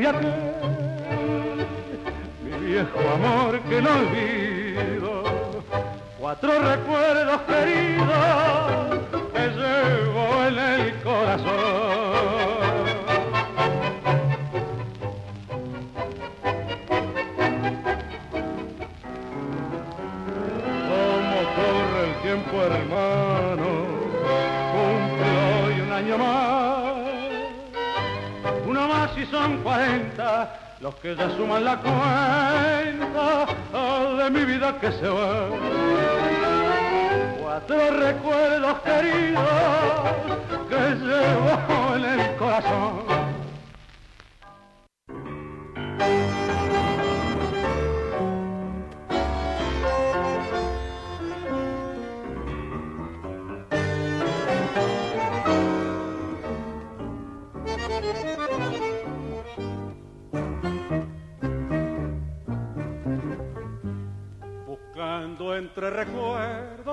y 0.00 0.06
aquel, 0.06 0.49
año 26.12 26.18
más. 26.18 26.90
Y 29.16 29.24
son 29.26 29.58
cuarenta 29.58 30.58
los 30.80 30.94
que 30.96 31.14
ya 31.14 31.30
suman 31.36 31.64
la 31.64 31.76
cuenta 31.76 33.46
de 34.24 34.30
mi 34.30 34.44
vida 34.44 34.76
que 34.80 34.90
se 34.92 35.08
va. 35.08 35.46
Cuatro 37.40 37.90
recuerdos 37.98 38.80
queridos 38.80 39.44
que 40.68 40.80
llevo 41.04 41.96
en 41.96 42.04
el 42.04 42.36
corazón. 42.36 43.09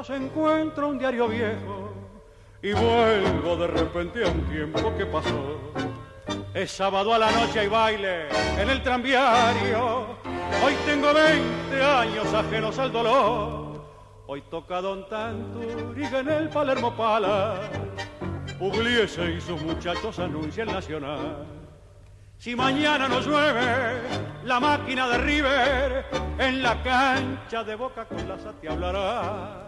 Recuerdos 0.08 0.10
encuentro 0.10 0.88
un 0.90 1.00
diario 1.00 1.28
viejo 1.28 1.94
y 2.62 2.72
vuelvo 2.74 3.56
de 3.58 3.68
repente 3.68 4.24
a 4.24 4.30
un 4.30 4.42
tiempo 4.46 4.96
que 4.98 5.06
pasó. 5.06 5.58
Es 6.54 6.72
sábado 6.72 7.14
a 7.14 7.18
la 7.18 7.32
noche 7.32 7.66
y 7.66 7.68
baile 7.68 8.30
en 8.58 8.70
el 8.70 8.82
tranviario. 8.82 10.18
Hoy 10.64 10.74
tengo 10.86 11.14
20 11.14 11.84
años 11.84 12.34
ajenos 12.34 12.80
al 12.80 12.92
dolor. 12.92 13.86
Hoy 14.28 14.42
toca 14.50 14.82
Don 14.82 15.08
Tanturiga 15.08 16.20
en 16.20 16.30
el 16.30 16.50
Palermo 16.50 16.96
Pala. 16.96 17.60
Pugliese 18.60 19.34
y 19.34 19.42
sus 19.42 19.62
muchachos 19.62 20.20
anuncian 20.20 20.68
nacional. 20.68 21.46
Si 22.38 22.56
mañana 22.56 23.08
nos 23.08 23.26
llueve, 23.26 24.02
la 24.44 24.60
máquina 24.60 25.08
de 25.10 25.18
River 25.18 26.06
en 26.40 26.62
la 26.62 26.82
cancha 26.84 27.64
de 27.64 27.76
Boca 27.76 28.06
con 28.06 28.28
la 28.28 28.38
te 28.38 28.70
hablará. 28.70 29.67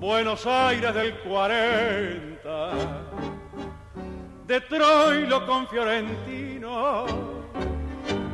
Buenos 0.00 0.46
Aires 0.46 0.94
del 0.94 1.12
40, 1.18 2.70
de 4.46 4.60
Troilo 4.60 5.44
con 5.44 5.66
Fiorentino, 5.66 7.04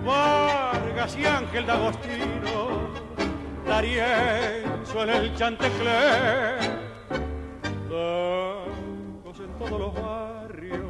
Vargas 0.05 1.16
y 1.16 1.24
Ángel 1.24 1.64
D'Agostino, 1.64 2.90
Darienzo 3.66 5.05
en 5.05 5.09
el 5.09 5.35
Chantecler, 5.37 6.59
tangos 7.88 9.40
en 9.40 9.59
todos 9.59 9.81
los 9.81 9.94
barrios 9.94 10.85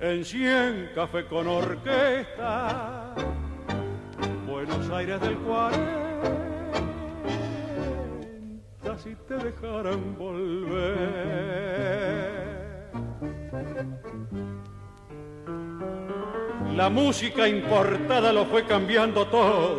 en 0.00 0.24
cien 0.24 0.90
café 0.94 1.26
con 1.26 1.46
orquesta, 1.46 3.14
Buenos 4.46 4.88
Aires 4.88 5.20
del 5.20 5.36
40, 5.36 6.05
si 9.06 9.14
te 9.28 9.36
dejaran 9.36 10.16
volver. 10.18 10.96
La 16.74 16.90
música 16.90 17.46
importada 17.46 18.32
lo 18.32 18.46
fue 18.46 18.64
cambiando 18.66 19.28
todo 19.28 19.76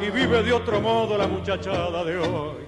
y 0.00 0.08
vive 0.10 0.42
de 0.42 0.54
otro 0.54 0.80
modo 0.80 1.18
la 1.18 1.26
muchachada 1.26 2.02
de 2.04 2.16
hoy. 2.16 2.64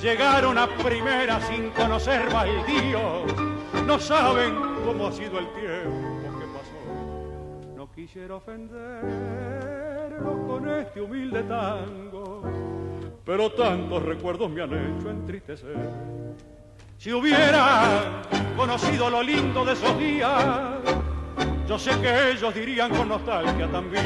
Llegaron 0.00 0.56
a 0.56 0.68
primera 0.68 1.40
sin 1.40 1.70
conocer 1.70 2.32
baldíos, 2.32 3.34
no 3.84 3.98
saben 3.98 4.54
cómo 4.86 5.08
ha 5.08 5.12
sido 5.12 5.40
el 5.40 5.48
tiempo 5.52 6.38
que 6.38 6.46
pasó. 6.46 6.78
No 7.76 7.90
quisiera 7.90 8.36
ofenderlos 8.36 8.76
con 10.46 10.68
este 10.68 11.00
humilde 11.00 11.42
tango, 11.42 12.11
pero 13.24 13.50
tantos 13.50 14.02
recuerdos 14.02 14.50
me 14.50 14.62
han 14.62 14.72
hecho 14.72 15.10
entristecer. 15.10 15.76
Si 16.98 17.12
hubiera 17.12 18.22
conocido 18.56 19.08
lo 19.10 19.22
lindo 19.22 19.64
de 19.64 19.72
esos 19.72 19.96
días, 19.98 20.34
yo 21.68 21.78
sé 21.78 21.92
que 22.00 22.30
ellos 22.30 22.54
dirían 22.54 22.90
con 22.94 23.08
nostalgia 23.08 23.70
también. 23.70 24.04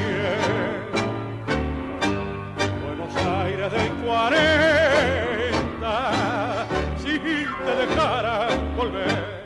Buenos 2.85 3.17
Aires 3.17 3.73
del 3.73 3.93
40, 4.05 6.67
si 6.99 7.19
te 7.19 7.77
dejara 7.87 8.49
volver 8.77 9.37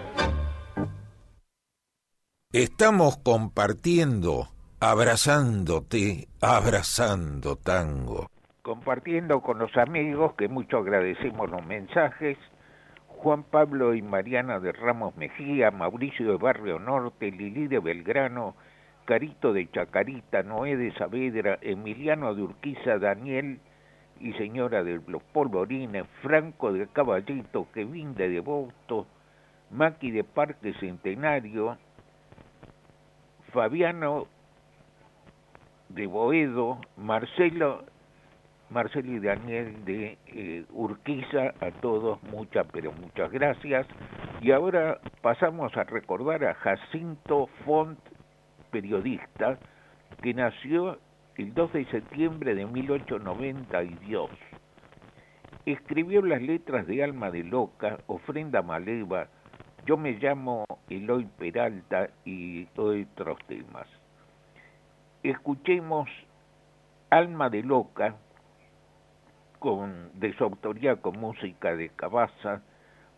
Estamos 2.52 3.16
compartiendo, 3.18 4.48
abrazándote, 4.80 6.26
abrazando 6.40 7.54
tango. 7.54 8.28
Compartiendo 8.70 9.40
con 9.40 9.58
los 9.58 9.76
amigos, 9.76 10.34
que 10.34 10.46
mucho 10.46 10.78
agradecemos 10.78 11.50
los 11.50 11.66
mensajes, 11.66 12.38
Juan 13.08 13.42
Pablo 13.42 13.94
y 13.94 14.00
Mariana 14.00 14.60
de 14.60 14.70
Ramos 14.70 15.16
Mejía, 15.16 15.72
Mauricio 15.72 16.30
de 16.30 16.36
Barrio 16.36 16.78
Norte, 16.78 17.32
Lili 17.32 17.66
de 17.66 17.80
Belgrano, 17.80 18.54
Carito 19.06 19.52
de 19.52 19.68
Chacarita, 19.72 20.44
Noé 20.44 20.76
de 20.76 20.92
Saavedra, 20.92 21.58
Emiliano 21.62 22.32
de 22.32 22.42
Urquiza, 22.42 23.00
Daniel 23.00 23.58
y 24.20 24.34
señora 24.34 24.84
de 24.84 25.00
los 25.04 25.22
Polvorines, 25.24 26.06
Franco 26.22 26.72
de 26.72 26.86
Caballito, 26.86 27.66
Kevin 27.74 28.14
de 28.14 28.28
Devoto, 28.28 29.08
Maki 29.72 30.12
de 30.12 30.22
Parque 30.22 30.74
Centenario, 30.74 31.76
Fabiano 33.52 34.28
de 35.88 36.06
Boedo, 36.06 36.80
Marcelo, 36.96 37.82
Marcelo 38.70 39.12
y 39.12 39.18
Daniel 39.18 39.84
de 39.84 40.18
eh, 40.26 40.64
Urquiza, 40.70 41.54
a 41.60 41.70
todos 41.80 42.22
muchas, 42.24 42.66
pero 42.72 42.92
muchas 42.92 43.30
gracias. 43.32 43.86
Y 44.40 44.52
ahora 44.52 45.00
pasamos 45.22 45.76
a 45.76 45.84
recordar 45.84 46.44
a 46.44 46.54
Jacinto 46.54 47.48
Font, 47.64 47.98
periodista, 48.70 49.58
que 50.22 50.34
nació 50.34 50.98
el 51.36 51.52
2 51.52 51.72
de 51.72 51.84
septiembre 51.86 52.54
de 52.54 52.66
1892. 52.66 54.30
Escribió 55.66 56.22
las 56.22 56.40
letras 56.40 56.86
de 56.86 57.02
Alma 57.02 57.30
de 57.30 57.44
Loca, 57.44 57.98
Ofrenda 58.06 58.62
Maleva, 58.62 59.28
yo 59.86 59.96
me 59.96 60.12
llamo 60.12 60.64
Eloy 60.88 61.24
Peralta 61.38 62.10
y 62.24 62.68
otros 62.76 63.38
temas. 63.48 63.86
Escuchemos 65.22 66.08
Alma 67.10 67.50
de 67.50 67.62
Loca 67.62 68.14
con, 69.60 70.10
de 70.18 70.32
su 70.34 70.42
autoría 70.42 70.96
con 70.96 71.20
música 71.20 71.76
de 71.76 71.90
Cabaza, 71.90 72.62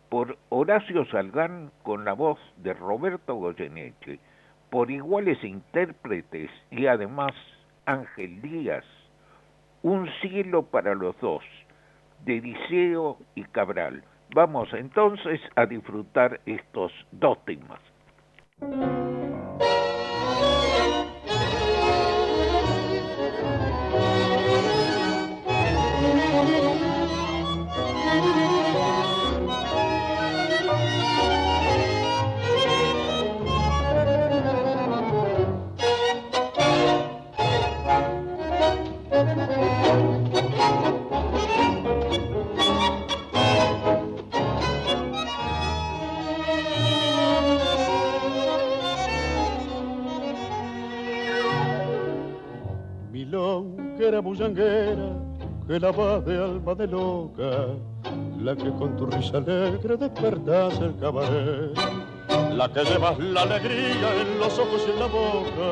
por 0.09 0.37
Horacio 0.49 1.05
Salgán 1.05 1.71
con 1.81 2.05
la 2.05 2.13
voz 2.13 2.37
de 2.57 2.73
Roberto 2.73 3.33
Goyeneche, 3.33 4.19
por 4.69 4.91
iguales 4.91 5.43
intérpretes 5.43 6.51
y 6.69 6.85
además 6.85 7.33
Ángel 7.85 8.41
Díaz, 8.41 8.85
Un 9.81 10.07
cielo 10.21 10.63
para 10.67 10.93
los 10.93 11.19
dos, 11.19 11.43
de 12.25 12.39
Diceo 12.39 13.17
y 13.35 13.43
Cabral. 13.45 14.03
Vamos 14.35 14.71
entonces 14.73 15.41
a 15.55 15.65
disfrutar 15.65 16.39
estos 16.45 16.91
dos 17.11 17.43
temas. 17.45 17.81
Que 54.03 55.79
la 55.79 55.91
de 56.19 56.37
alma 56.37 56.75
de 56.75 56.87
loca, 56.87 57.67
la 58.41 58.53
que 58.53 58.69
con 58.71 58.97
tu 58.97 59.05
risa 59.05 59.37
alegre 59.37 59.95
despertas 59.95 60.77
el 60.81 60.93
cabaret, 60.97 61.71
la 62.51 62.67
que 62.73 62.83
llevas 62.83 63.17
la 63.19 63.43
alegría 63.43 64.21
en 64.21 64.39
los 64.39 64.59
ojos 64.59 64.83
y 64.85 64.91
en 64.91 64.99
la 64.99 65.05
boca, 65.05 65.69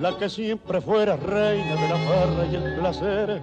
la 0.00 0.18
que 0.18 0.28
siempre 0.28 0.80
fuera 0.80 1.16
reina 1.16 1.76
de 1.76 1.88
la 1.88 1.96
farra 1.96 2.46
y 2.50 2.56
el 2.56 2.78
placer. 2.80 3.42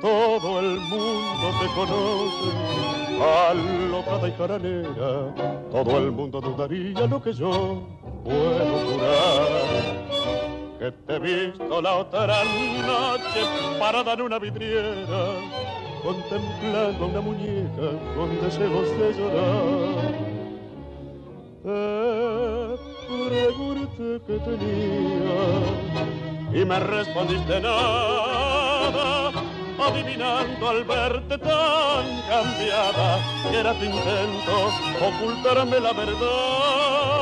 Todo 0.00 0.60
el 0.60 0.78
mundo 0.80 1.46
te 1.60 1.66
conoce, 1.74 3.22
alocada 3.50 4.28
y 4.28 4.32
caranera, 4.32 5.34
todo 5.70 5.98
el 5.98 6.10
mundo 6.10 6.40
dudaría 6.40 7.06
lo 7.06 7.22
que 7.22 7.32
yo 7.34 7.82
puedo 8.24 8.78
jurar 8.92 10.05
que 10.78 10.92
te 10.92 11.16
he 11.16 11.18
visto 11.18 11.80
la 11.80 11.96
otra 11.96 12.26
noche 12.26 13.42
parada 13.78 14.12
en 14.12 14.22
una 14.22 14.38
vidriera, 14.38 15.40
contemplando 16.02 17.06
una 17.06 17.20
muñeca 17.20 17.90
con 18.14 18.40
deseos 18.40 18.88
de 18.98 19.14
llorar. 19.14 20.14
Te 21.62 23.24
pregunté 23.28 24.20
que 24.26 24.38
tenía 24.40 25.48
y 26.52 26.64
me 26.64 26.78
respondiste 26.80 27.60
nada, 27.60 29.32
adivinando 29.78 30.68
al 30.68 30.84
verte 30.84 31.38
tan 31.38 32.22
cambiada 32.28 33.18
que 33.50 33.58
era 33.58 33.72
tu 33.74 33.84
intento 33.84 34.70
ocultarme 35.00 35.80
la 35.80 35.92
verdad 35.92 37.15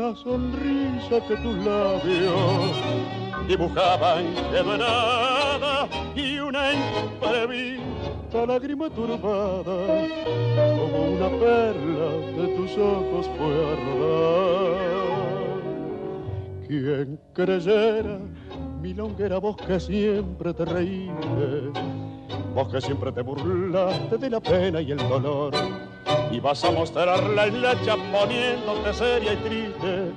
sonrisa 0.00 1.20
que 1.28 1.36
tus 1.36 1.56
labios 1.56 2.74
dibujaban 3.46 4.24
de 4.50 4.62
nada 4.64 5.88
y 6.16 6.38
una 6.38 6.72
imprevista 6.72 8.46
lágrima 8.46 8.88
turbada 8.90 10.08
como 10.78 10.98
una 11.16 11.28
perla 11.38 12.10
de 12.36 12.48
tus 12.56 12.78
ojos 12.78 13.28
fue 13.36 13.54
a 13.66 13.76
rodar. 13.84 14.90
Quien 16.66 17.20
creyera 17.34 18.18
mi 18.80 18.94
longuera 18.94 19.38
voz 19.38 19.56
que 19.56 19.78
siempre 19.78 20.54
te 20.54 20.64
reíste, 20.64 21.72
vos 22.54 22.68
que 22.72 22.80
siempre 22.80 23.12
te 23.12 23.20
burlaste 23.20 24.16
de 24.16 24.30
la 24.30 24.40
pena 24.40 24.80
y 24.80 24.92
el 24.92 24.98
dolor 25.08 25.52
y 26.30 26.40
vas 26.40 26.64
a 26.64 26.70
mostrar 26.70 27.22
la 27.22 27.48
hilacha 27.48 27.96
poniéndote 28.12 28.94
seria 28.94 29.32
y 29.32 29.36
triste 29.36 30.12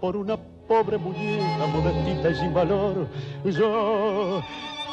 por 0.00 0.16
una 0.16 0.36
pobre 0.68 0.98
muñeca 0.98 1.66
modestita 1.66 2.30
y 2.30 2.34
sin 2.34 2.54
valor. 2.54 3.06
Yo 3.44 4.42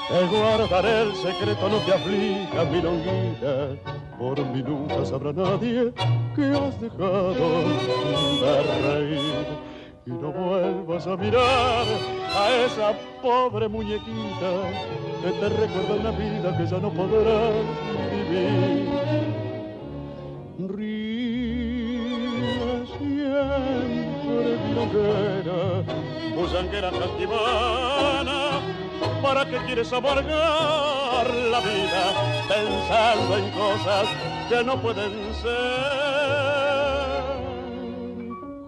te 0.09 0.25
guardaré 0.27 1.01
el 1.03 1.15
secreto, 1.15 1.69
no 1.69 1.77
te 1.77 1.93
aflijas, 1.93 2.69
mi 2.71 2.81
longuita, 2.81 3.67
por 4.17 4.45
mí 4.47 4.61
nunca 4.61 5.05
sabrá 5.05 5.33
nadie 5.33 5.93
que 6.35 6.45
has 6.45 6.81
dejado 6.81 7.33
de 8.41 8.63
reír. 8.81 9.73
Y 10.05 10.11
no 10.11 10.31
vuelvas 10.33 11.07
a 11.07 11.15
mirar 11.15 11.85
a 12.35 12.49
esa 12.65 12.93
pobre 13.21 13.69
muñequita 13.69 14.51
que 15.21 15.31
te 15.31 15.49
recuerda 15.49 15.95
una 15.97 16.11
vida 16.11 16.57
que 16.57 16.65
ya 16.65 16.77
no 16.77 16.89
podrás 16.89 17.53
vivir 18.11 19.32
siempre 23.33 24.57
milonguera, 24.67 25.59
bullanguera 26.35 26.89
castivana, 26.91 28.39
¿para 29.21 29.45
qué 29.45 29.57
quieres 29.65 29.91
amargar 29.91 31.25
la 31.51 31.59
vida 31.59 32.13
pensando 32.47 33.37
en 33.37 33.51
cosas 33.51 34.07
que 34.49 34.63
no 34.63 34.79
pueden 34.81 35.33
ser? 35.41 36.13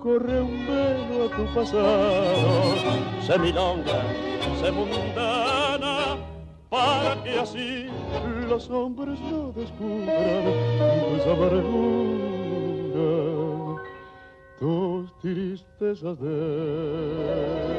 Corre 0.02 0.42
un 0.42 0.68
velo 0.68 1.26
a 1.26 1.30
tu 1.36 1.46
pasado, 1.54 2.76
se 3.26 3.40
milonga, 3.40 4.02
se 4.62 4.72
mundana, 4.72 6.18
para 6.70 7.24
que 7.24 7.40
así 7.40 7.88
los 8.48 8.70
hombres 8.70 9.20
no 9.20 9.52
descubran 9.52 10.44
tus 11.10 11.26
amargura, 11.26 12.26
tus 14.60 15.18
tristezas 15.20 16.20
de. 16.20 17.76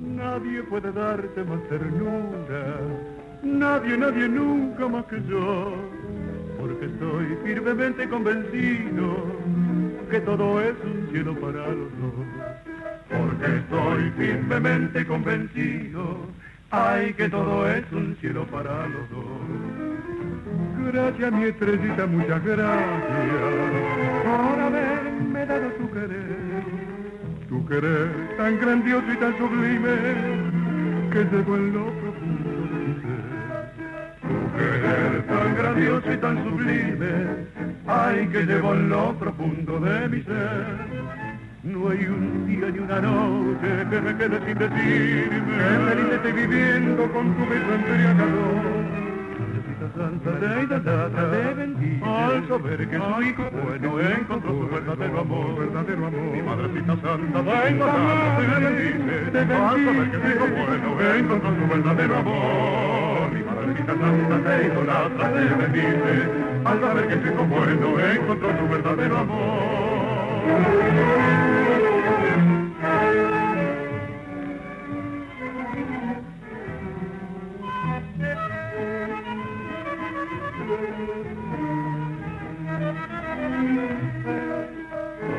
Nadie 0.00 0.62
puede 0.64 0.92
darte 0.92 1.44
más 1.44 1.62
ternura, 1.68 2.80
nadie, 3.42 3.96
nadie 3.96 4.28
nunca 4.28 4.88
más 4.88 5.04
que 5.06 5.22
yo, 5.28 5.74
porque 6.60 6.86
estoy 6.86 7.36
firmemente 7.44 8.08
convencido 8.08 9.53
que 10.14 10.20
todo 10.20 10.60
es 10.60 10.76
un 10.84 11.08
cielo 11.10 11.34
para 11.40 11.66
los 11.66 11.90
dos. 11.98 12.14
Porque 13.10 13.56
estoy 13.56 14.10
firmemente 14.16 15.04
convencido, 15.06 16.18
ay, 16.70 17.12
que 17.14 17.28
todo 17.28 17.68
es 17.68 17.84
un 17.90 18.16
cielo 18.20 18.46
para 18.46 18.86
los 18.86 19.10
dos. 19.10 20.92
Gracias 20.92 21.32
mi 21.32 21.44
estrellita, 21.46 22.06
muchas 22.06 22.44
gracias 22.44 22.84
por 24.22 24.60
haberme 24.60 25.46
dado 25.46 25.68
tu 25.70 25.90
querer 25.90 26.64
tu 27.48 27.66
querer 27.66 28.36
tan 28.36 28.60
grandioso 28.60 29.12
y 29.12 29.16
tan 29.16 29.36
sublime 29.36 29.96
que 31.10 31.24
llegó 31.24 31.56
en 31.56 31.72
lo 31.72 32.13
querer 34.56 35.26
tan 35.26 35.56
grandioso 35.56 36.12
y 36.12 36.16
tan 36.18 36.44
sublime, 36.44 37.46
ay 37.86 38.28
que 38.28 38.42
llevó 38.44 38.74
en 38.74 38.88
lo 38.88 39.14
profundo 39.14 39.80
de 39.80 40.08
mi 40.08 40.22
ser. 40.22 40.66
No 41.62 41.88
hay 41.88 42.04
un 42.06 42.46
día 42.46 42.68
ni 42.70 42.78
una 42.78 43.00
noche 43.00 43.86
que 43.90 44.00
me 44.00 44.16
quede 44.16 44.38
sin 44.46 44.58
decirme 44.58 45.56
que 45.58 45.90
feliz 45.90 46.12
estoy 46.12 46.32
viviendo 46.32 47.12
con 47.12 47.34
tu 47.34 47.46
beso 47.46 47.74
embriagador 47.74 48.84
santa 49.96 50.30
de 50.32 50.66
data 50.66 51.54
bendiga 51.54 52.26
al 52.26 52.48
saber 52.48 52.88
que 52.88 52.96
su 52.96 53.22
hijo 53.22 53.50
bueno 53.50 54.00
encontró 54.00 54.50
su 54.50 54.68
verdadero 54.68 55.20
amor, 55.20 55.58
verdadero 55.58 56.06
amor. 56.06 56.20
Mi 56.32 56.42
madrecita 56.42 56.96
santa 57.00 57.42
de 57.42 57.78
data 57.78 58.36
te 58.36 58.64
bendice 58.64 59.54
al 59.54 59.84
saber 59.84 60.10
que 60.10 60.18
su 60.18 60.26
hijo 60.28 60.46
bueno 60.48 61.14
encontró 61.14 61.50
su 61.54 61.68
verdadero 61.68 62.16
amor. 62.16 62.93
Madrecita 63.64 63.96
santa 63.96 64.36
te 64.44 64.66
idolatra, 64.66 65.32
te 65.32 65.54
bendice 65.54 66.28
al 66.66 66.80
saber 66.80 67.08
que 67.08 67.28
hijo 67.30 67.44
bueno 67.44 67.98
encontró 67.98 68.58
su 68.58 68.68
verdadero 68.68 69.16
amor. 69.16 69.64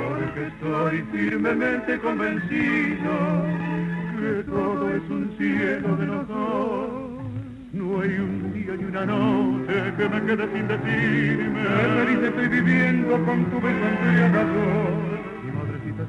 Porque 0.10 0.48
estoy 0.48 1.02
firmemente 1.12 2.00
convencido 2.00 3.14
que 4.20 4.44
todo 4.50 4.90
es 4.90 5.10
un 5.12 5.36
cielo 5.38 5.96
de 5.96 6.06
los 6.08 6.28
dos. 6.28 6.95
Hay 8.02 8.20
un 8.20 8.54
día 8.54 8.76
ni 8.76 8.84
una 8.84 9.06
noche 9.06 9.94
que 9.98 10.10
me 10.10 10.22
quede 10.26 10.48
sin 10.54 10.68
decirme. 10.68 11.64
Feliz 11.64 12.24
estoy 12.24 12.48
viviendo 12.48 13.26
con 13.26 13.46
tu 13.46 13.62
beso 13.62 13.86
embriagador 13.88 15.16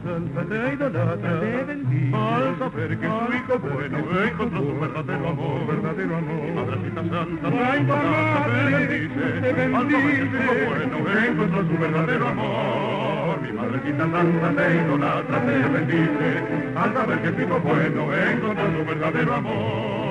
santa 0.07 0.43
te 0.45 0.74
idolatra, 0.74 1.41
te 1.41 1.64
bendice, 1.64 2.16
al 2.16 2.59
saber 2.59 2.99
que 2.99 3.07
su 3.07 3.34
hijo 3.34 3.59
bueno 3.59 3.99
encontró 4.24 4.61
su 4.61 4.80
verdadero 4.80 5.28
amor, 5.28 5.66
verdadero 5.66 6.16
amor. 6.16 6.55
Madrecita 6.55 7.03
santa 7.03 7.51
te 7.51 7.80
idolatra, 7.82 8.47
te 8.47 8.62
bendice, 8.70 9.24
te 9.41 9.53
bendice, 9.53 9.76
al 9.76 9.91
saber 9.91 10.20
que 10.20 10.30
su 10.30 10.41
hijo 10.41 10.64
bueno 10.66 10.97
encontró 11.26 11.61
su 11.66 11.78
verdadero 11.78 12.28
amor. 12.28 13.43
Mi 13.43 13.53
madrecita 13.53 14.11
santa 14.11 14.49
te 14.57 14.76
idolatra, 14.76 15.47
te 15.47 15.68
bendice, 15.74 16.28
al 16.76 16.95
saber 16.95 17.22
que 17.22 17.30
su 17.32 17.41
hijo 17.43 17.61
bueno 17.61 18.14
encontró 18.14 18.64
su 18.76 18.84
verdadero 18.87 19.34
amor. 19.34 20.05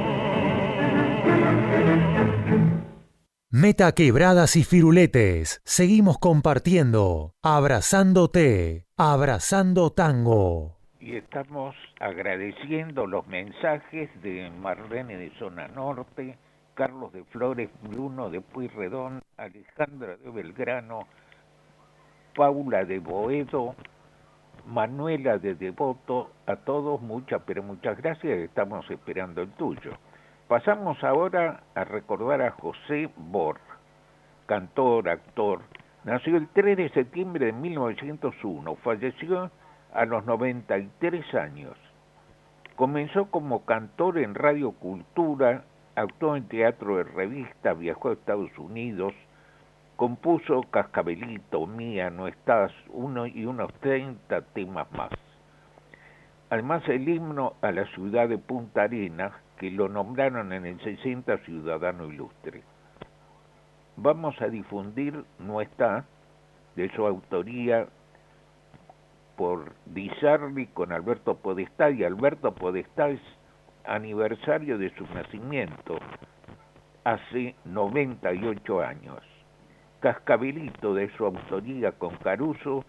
Meta 3.51 3.93
quebradas 3.93 4.57
y 4.57 4.63
firuletes. 4.63 5.61
Seguimos 5.63 6.17
compartiendo, 6.19 7.33
abrazándote, 7.41 8.85
abrazando 8.97 9.91
tango. 9.91 10.77
Y 10.99 11.15
estamos 11.15 11.73
agradeciendo 11.99 13.07
los 13.07 13.25
mensajes 13.27 14.09
de 14.21 14.49
Marlene 14.49 15.17
de 15.17 15.31
Zona 15.39 15.67
Norte, 15.69 16.37
Carlos 16.73 17.13
de 17.13 17.23
Flores, 17.23 17.69
Bruno 17.81 18.29
de 18.29 18.41
Puyredón, 18.41 19.21
Alejandra 19.37 20.17
de 20.17 20.29
Belgrano, 20.29 21.07
Paula 22.35 22.83
de 22.83 22.99
Boedo, 22.99 23.73
Manuela 24.67 25.37
de 25.37 25.55
Devoto, 25.55 26.31
a 26.45 26.57
todos 26.57 27.01
muchas, 27.01 27.41
pero 27.45 27.63
muchas 27.63 27.97
gracias, 27.97 28.37
estamos 28.39 28.89
esperando 28.91 29.41
el 29.41 29.49
tuyo. 29.51 29.97
Pasamos 30.47 31.03
ahora 31.03 31.63
a 31.73 31.85
recordar 31.85 32.39
a 32.43 32.51
José 32.51 33.09
Bor, 33.17 33.57
cantor, 34.45 35.09
actor. 35.09 35.61
Nació 36.03 36.37
el 36.37 36.47
3 36.49 36.77
de 36.77 36.89
septiembre 36.89 37.47
de 37.47 37.51
1901, 37.51 38.75
falleció 38.75 39.49
a 39.91 40.05
los 40.05 40.23
93 40.25 41.33
años. 41.33 41.75
Comenzó 42.75 43.31
como 43.31 43.65
cantor 43.65 44.19
en 44.19 44.35
Radio 44.35 44.73
Cultura, 44.73 45.63
actuó 45.95 46.35
en 46.35 46.47
teatro 46.47 46.97
de 46.97 47.05
revista, 47.05 47.73
viajó 47.73 48.09
a 48.09 48.13
Estados 48.13 48.55
Unidos, 48.59 49.13
compuso 49.95 50.61
Cascabelito, 50.69 51.65
Mía, 51.65 52.11
No 52.11 52.27
Estás, 52.27 52.71
uno 52.89 53.25
y 53.25 53.47
unos 53.47 53.73
30 53.79 54.41
temas 54.53 54.91
más. 54.91 55.09
Además 56.51 56.87
el 56.87 57.09
himno 57.09 57.53
a 57.63 57.71
la 57.71 57.87
ciudad 57.95 58.29
de 58.29 58.37
Punta 58.37 58.83
Arenas, 58.83 59.31
que 59.57 59.71
lo 59.71 59.87
nombraron 59.89 60.53
en 60.53 60.65
el 60.65 60.79
60 60.81 61.37
Ciudadano 61.39 62.05
Ilustre. 62.05 62.63
Vamos 63.97 64.39
a 64.41 64.47
difundir 64.47 65.23
No 65.39 65.61
está, 65.61 66.05
de 66.75 66.89
su 66.95 67.05
autoría 67.05 67.87
por 69.37 69.73
Di 69.85 70.09
con 70.73 70.91
Alberto 70.91 71.37
Podestá, 71.37 71.89
y 71.89 72.03
Alberto 72.03 72.53
Podestá 72.53 73.09
es 73.09 73.21
aniversario 73.85 74.77
de 74.77 74.93
su 74.95 75.05
nacimiento, 75.13 75.97
hace 77.03 77.55
98 77.65 78.81
años. 78.81 79.19
Cascabelito 79.99 80.93
de 80.93 81.09
su 81.15 81.25
autoría 81.25 81.91
con 81.93 82.15
Caruso, 82.17 82.83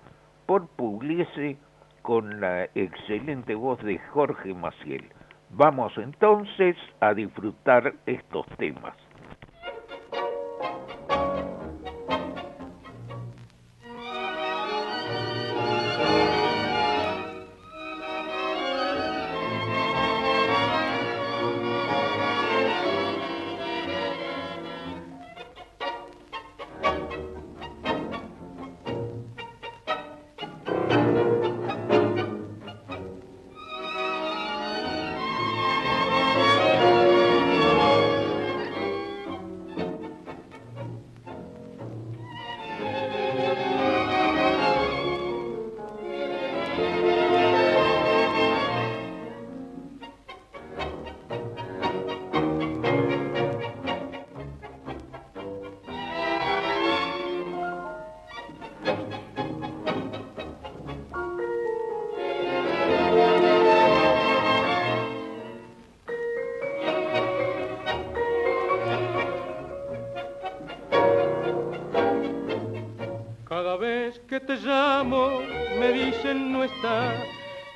por 0.46 0.68
Pugliese 0.68 1.56
con 2.02 2.40
la 2.40 2.64
excelente 2.74 3.54
voz 3.54 3.82
de 3.82 3.98
Jorge 3.98 4.54
Maciel. 4.54 5.08
Vamos 5.50 5.92
entonces 5.96 6.76
a 7.00 7.14
disfrutar 7.14 7.94
estos 8.06 8.46
temas. 8.58 9.05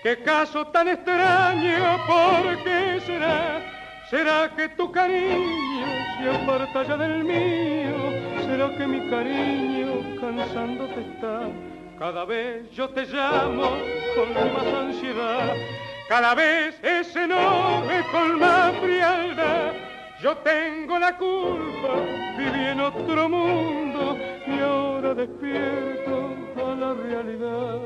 Qué 0.03 0.23
caso 0.23 0.67
tan 0.69 0.89
extraño, 0.89 1.99
¿por 2.07 2.65
qué 2.65 3.01
será? 3.05 3.61
¿Será 4.09 4.51
que 4.57 4.71
tu 4.71 4.91
cariño 4.91 5.87
se 6.19 6.31
aparta 6.31 6.83
ya 6.85 6.97
del 6.97 7.23
mío? 7.23 7.97
¿Será 8.47 8.77
que 8.77 8.87
mi 8.87 9.11
cariño 9.11 10.19
cansándote 10.21 11.01
está? 11.01 11.49
Cada 11.99 12.25
vez 12.25 12.71
yo 12.73 12.89
te 12.89 13.05
llamo 13.05 13.77
con 14.17 14.33
más 14.35 14.75
ansiedad, 14.75 15.55
cada 16.09 16.35
vez 16.35 16.83
ese 16.83 17.29
nombre 17.29 18.03
con 18.11 18.41
más 18.41 18.75
frialdad. 18.79 19.73
Yo 20.23 20.37
tengo 20.39 20.99
la 20.99 21.17
culpa, 21.17 21.93
viví 22.39 22.65
en 22.69 22.81
otro 22.81 23.29
mundo 23.29 24.17
y 24.47 24.61
ahora 24.61 25.15
despierto 25.15 26.30
realidad. 26.95 27.79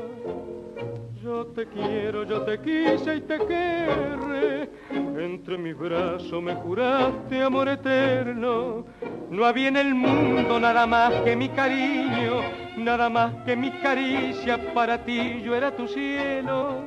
Yo 1.23 1.47
te 1.47 1.65
quiero, 1.65 2.23
yo 2.23 2.43
te 2.43 2.59
quise 2.59 3.15
y 3.15 3.21
te 3.21 3.37
querré. 3.39 4.69
Entre 4.91 5.57
mis 5.57 5.75
brazos 5.75 6.41
me 6.41 6.53
juraste 6.55 7.41
amor 7.41 7.67
eterno. 7.67 8.85
No 9.31 9.45
había 9.45 9.69
en 9.69 9.77
el 9.77 9.95
mundo 9.95 10.59
nada 10.59 10.85
más 10.85 11.13
que 11.23 11.35
mi 11.35 11.49
cariño, 11.49 12.41
nada 12.77 13.09
más 13.09 13.33
que 13.43 13.55
mi 13.55 13.71
caricia. 13.71 14.73
Para 14.73 15.03
ti 15.03 15.41
yo 15.43 15.55
era 15.55 15.75
tu 15.75 15.87
cielo. 15.87 16.83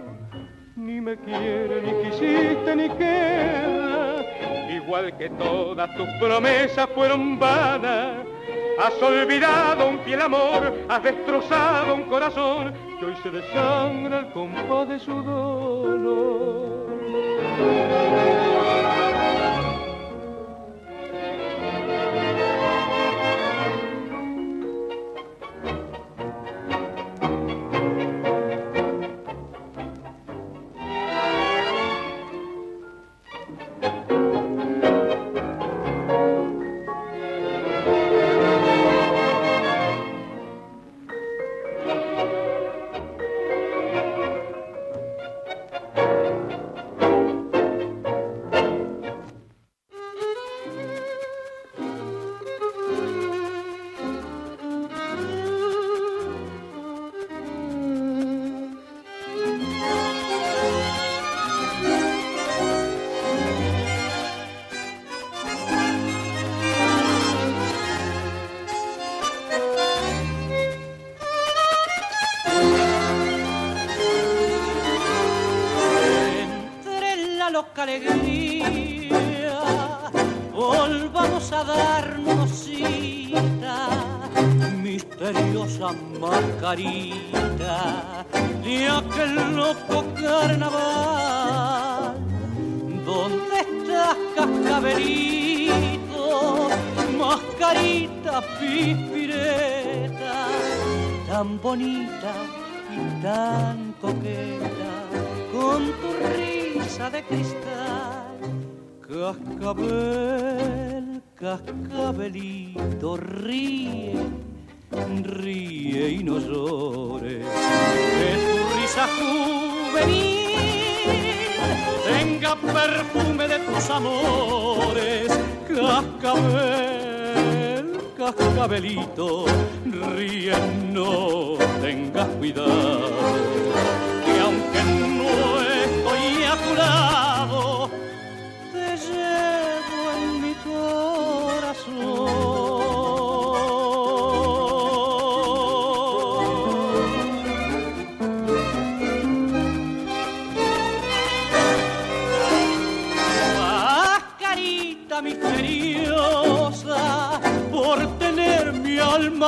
Ni 0.76 1.00
me 1.00 1.16
quiere, 1.16 1.82
ni 1.82 2.04
quisiste, 2.04 2.76
ni 2.76 2.88
queda. 2.90 4.07
Igual 4.70 5.16
que 5.16 5.30
todas 5.30 5.94
tus 5.96 6.08
promesas 6.20 6.88
fueron 6.94 7.38
vanas. 7.38 8.26
Has 8.80 9.02
olvidado 9.02 9.88
un 9.88 9.98
fiel 10.00 10.20
amor, 10.20 10.72
has 10.88 11.02
destrozado 11.02 11.94
un 11.94 12.04
corazón 12.04 12.72
que 12.98 13.06
hoy 13.06 13.14
se 13.22 13.30
desangra 13.30 14.20
el 14.20 14.30
compás 14.32 14.88
de 14.88 14.98
su 15.00 15.22
dolor. 15.22 16.88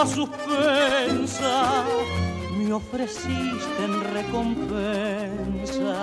Suspensa. 0.06 1.84
Me 2.56 2.72
ofreciste 2.72 3.84
en 3.84 4.00
recompensa 4.14 5.96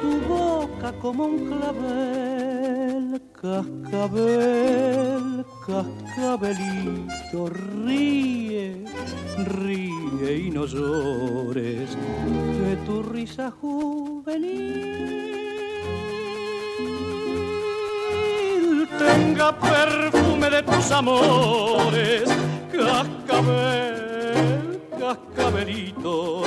tu 0.00 0.20
boca 0.28 0.92
como 1.00 1.24
un 1.24 1.46
clavel, 1.46 3.22
cascabel, 3.32 5.26
cascabelito, 5.66 7.48
ríe, 7.84 8.84
ríe 9.38 10.38
y 10.46 10.50
no 10.50 10.66
llores, 10.66 11.96
que 11.96 12.76
tu 12.84 13.02
risa 13.02 13.50
juvenil 13.50 15.34
tenga 18.98 19.58
perfume 19.58 20.50
de 20.50 20.62
tus 20.62 20.90
amores. 20.90 22.43
Cascabel, 22.84 24.80
cascabelito, 24.98 26.42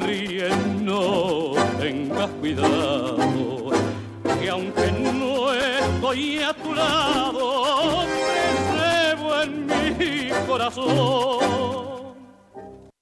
ríe, 0.00 0.48
no 0.80 1.52
tengas 1.78 2.30
cuidado. 2.40 3.70
Que 4.40 4.48
aunque 4.48 4.92
no 4.92 5.52
estoy 5.52 6.38
a 6.38 6.54
tu 6.54 6.74
lado, 6.74 8.04
te 8.06 8.76
llevo 8.80 9.42
en 9.42 9.66
mi 9.98 10.30
corazón. 10.46 12.14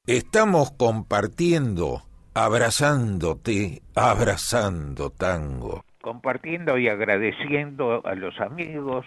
Estamos 0.07 0.73
compartiendo, 0.73 2.03
abrazándote, 2.35 3.83
abrazando 3.95 5.11
tango 5.11 5.85
compartiendo 6.03 6.77
y 6.77 6.89
agradeciendo 6.89 8.05
a 8.05 8.15
los 8.15 8.39
amigos 8.41 9.07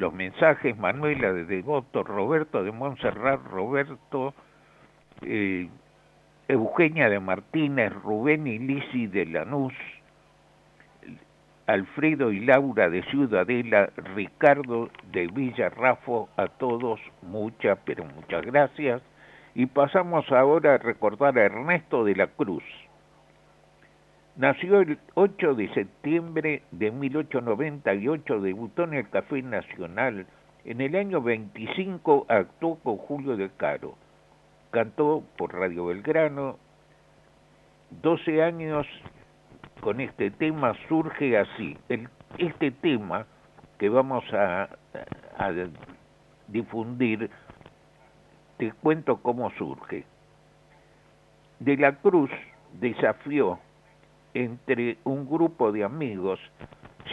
los 0.00 0.14
mensajes, 0.14 0.76
Manuela 0.78 1.32
de 1.32 1.44
Devoto, 1.44 2.02
Roberto 2.02 2.64
de 2.64 2.72
Montserrat, 2.72 3.44
Roberto, 3.44 4.34
eh, 5.20 5.68
Eugenia 6.48 7.10
de 7.10 7.20
Martínez, 7.20 7.92
Rubén 8.02 8.46
y 8.46 8.58
Lisi 8.58 9.06
de 9.06 9.26
Lanús, 9.26 9.74
Alfredo 11.66 12.32
y 12.32 12.40
Laura 12.40 12.88
de 12.88 13.02
Ciudadela, 13.04 13.90
Ricardo 14.16 14.88
de 15.12 15.28
Villarrafo, 15.28 16.30
a 16.36 16.48
todos 16.48 16.98
muchas, 17.22 17.78
pero 17.84 18.04
muchas 18.04 18.44
gracias. 18.44 19.02
Y 19.54 19.66
pasamos 19.66 20.24
ahora 20.32 20.74
a 20.74 20.78
recordar 20.78 21.38
a 21.38 21.44
Ernesto 21.44 22.04
de 22.04 22.16
la 22.16 22.26
Cruz. 22.26 22.64
Nació 24.36 24.80
el 24.80 24.98
8 25.14 25.54
de 25.54 25.68
septiembre 25.74 26.62
de 26.70 26.90
1898, 26.90 28.40
debutó 28.40 28.84
en 28.84 28.94
el 28.94 29.08
Café 29.10 29.42
Nacional. 29.42 30.26
En 30.64 30.80
el 30.80 30.94
año 30.94 31.20
25 31.20 32.26
actuó 32.28 32.78
con 32.78 32.96
Julio 32.96 33.36
de 33.36 33.50
Caro. 33.50 33.96
Cantó 34.70 35.24
por 35.36 35.52
Radio 35.52 35.86
Belgrano. 35.86 36.58
12 38.02 38.42
años 38.42 38.86
con 39.80 40.00
este 40.00 40.30
tema 40.30 40.74
surge 40.88 41.36
así. 41.36 41.76
este 42.38 42.70
tema 42.70 43.26
que 43.78 43.88
vamos 43.88 44.24
a, 44.32 44.68
a 45.38 45.52
difundir, 46.46 47.30
te 48.58 48.70
cuento 48.72 49.16
cómo 49.22 49.50
surge. 49.52 50.04
De 51.58 51.76
la 51.76 51.96
Cruz 51.96 52.30
desafió 52.78 53.58
entre 54.34 54.98
un 55.04 55.28
grupo 55.28 55.72
de 55.72 55.84
amigos 55.84 56.40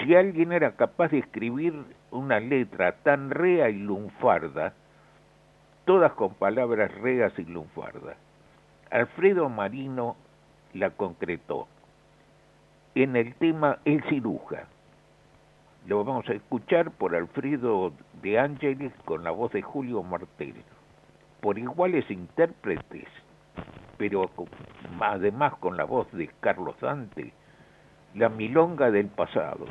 si 0.04 0.16
alguien 0.16 0.52
era 0.52 0.76
capaz 0.76 1.10
de 1.10 1.20
escribir 1.20 1.74
una 2.12 2.40
letra 2.40 2.94
tan 3.04 3.30
rea 3.32 3.70
y 3.70 3.78
lunfarda, 3.78 4.74
todas 5.86 6.12
con 6.14 6.34
palabras 6.36 6.94
reas 6.96 7.34
y 7.38 7.46
lunfardas. 7.46 8.18
Alfredo 8.92 9.50
Marino 9.50 10.16
la 10.74 10.92
concretó 10.92 11.68
en 12.96 13.16
el 13.16 13.34
tema 13.36 13.80
El 13.86 14.04
ciruja. 14.04 14.68
Lo 15.88 16.04
vamos 16.04 16.28
a 16.30 16.34
escuchar 16.34 16.92
por 16.92 17.16
Alfredo 17.16 17.94
de 18.22 18.40
Ángeles 18.40 18.92
con 19.06 19.24
la 19.24 19.32
voz 19.32 19.52
de 19.54 19.62
Julio 19.62 20.04
Martel, 20.04 20.56
por 21.42 21.58
iguales 21.58 22.10
intérpretes 22.12 23.08
pero 23.98 24.30
además 25.00 25.54
con 25.60 25.78
la 25.78 25.84
voz 25.84 26.12
de 26.12 26.30
Carlos 26.40 26.76
Dante, 26.80 27.34
La 28.16 28.30
Milonga 28.30 28.92
del 28.92 29.08
Pasado, 29.08 29.66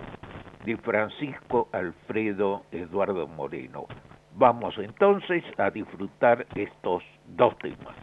de 0.65 0.77
Francisco 0.79 1.69
Alfredo 1.73 2.65
Eduardo 2.73 3.27
Moreno. 3.27 3.87
Vamos 4.35 4.75
entonces 4.79 5.45
a 5.59 5.71
disfrutar 5.71 6.47
estos 6.55 7.03
dos 7.27 7.57
temas. 7.59 7.97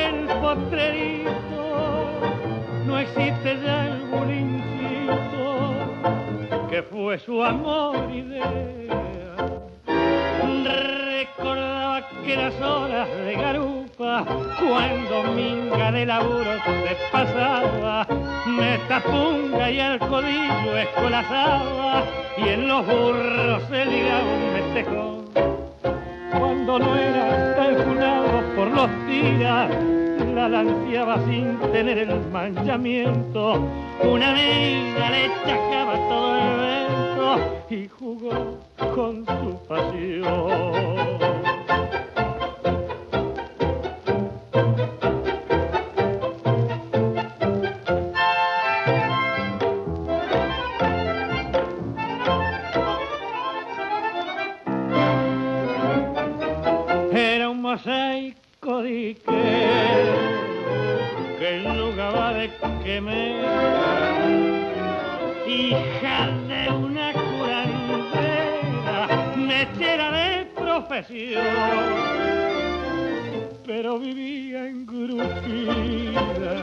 el 0.08 0.26
bulinchi 0.40 0.97
manchamiento. 32.52 33.68
Una 34.02 34.30
amiga 34.30 35.10
le 35.10 35.67
de 70.10 70.46
profesión, 70.56 71.44
pero 73.66 73.98
vivía 73.98 74.68
engrupida 74.68 76.54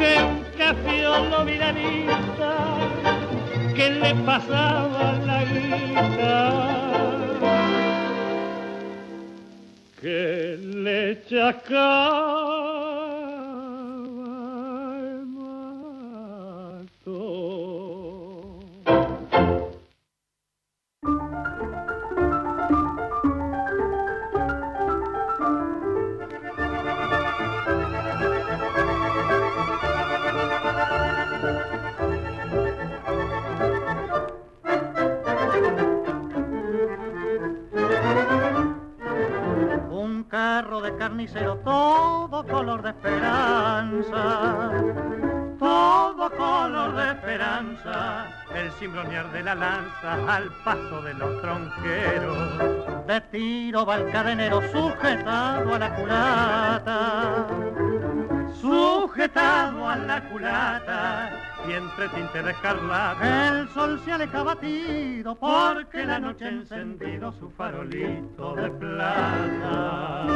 de 0.00 0.24
un 0.24 0.44
cafiolo 0.56 1.44
milanista 1.44 2.52
que 3.74 3.90
le 3.90 4.14
pasaba 4.16 5.18
la 5.26 5.44
guitarra 5.44 6.74
que 10.00 10.58
le 10.62 11.22
chacaba 11.28 12.73
De 40.82 40.96
carnicero, 40.96 41.56
todo 41.58 42.44
color 42.44 42.82
de 42.82 42.90
esperanza, 42.90 44.72
todo 45.56 46.30
color 46.30 46.96
de 46.96 47.10
esperanza. 47.12 48.26
El 48.52 48.72
cimbronear 48.72 49.30
de 49.30 49.44
la 49.44 49.54
lanza 49.54 50.34
al 50.34 50.50
paso 50.64 51.00
de 51.02 51.14
los 51.14 51.40
tronqueros. 51.40 53.06
De 53.06 53.20
tiro 53.30 53.86
va 53.86 53.96
el 53.96 54.10
cadenero 54.10 54.60
sujetado 54.72 55.74
a 55.74 55.78
la 55.78 55.94
culata, 55.94 57.46
sujetado 58.60 59.88
a 59.88 59.96
la 59.96 60.28
culata. 60.28 61.30
Y 61.68 61.72
entre 61.72 62.08
tinte 62.10 62.42
de 62.42 62.50
escarlata 62.50 63.48
el 63.48 63.68
sol 63.70 64.00
se 64.04 64.12
aleja 64.12 64.42
batido 64.42 65.34
porque 65.34 66.04
la 66.04 66.18
noche 66.18 66.44
ha 66.44 66.48
encendido 66.48 67.32
su 67.32 67.50
farolito 67.50 68.54
de 68.54 68.70
plata. 68.70 70.26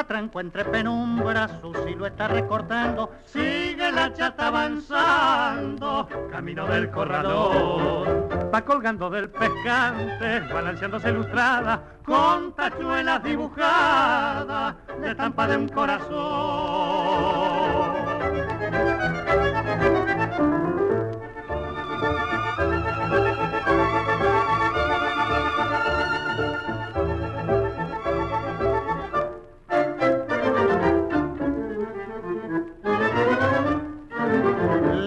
Tranco 0.00 0.12
a 0.12 0.14
tranco 0.14 0.40
entre 0.40 0.64
penumbras 0.64 1.50
su 1.60 1.74
silueta 1.84 2.26
recortando, 2.26 3.10
sigue 3.26 3.92
la 3.92 4.10
chata 4.10 4.46
avanzando, 4.46 6.08
camino 6.30 6.66
del 6.66 6.90
corralón. 6.90 8.28
Va 8.52 8.62
colgando 8.62 9.10
del 9.10 9.28
pescante, 9.28 10.40
balanceándose 10.52 11.10
ilustrada, 11.10 11.82
con 12.02 12.54
tachuelas 12.54 13.22
dibujadas, 13.22 14.76
de 15.02 15.10
estampa 15.10 15.46
de 15.46 15.56
un 15.58 15.68
corazón. 15.68 16.20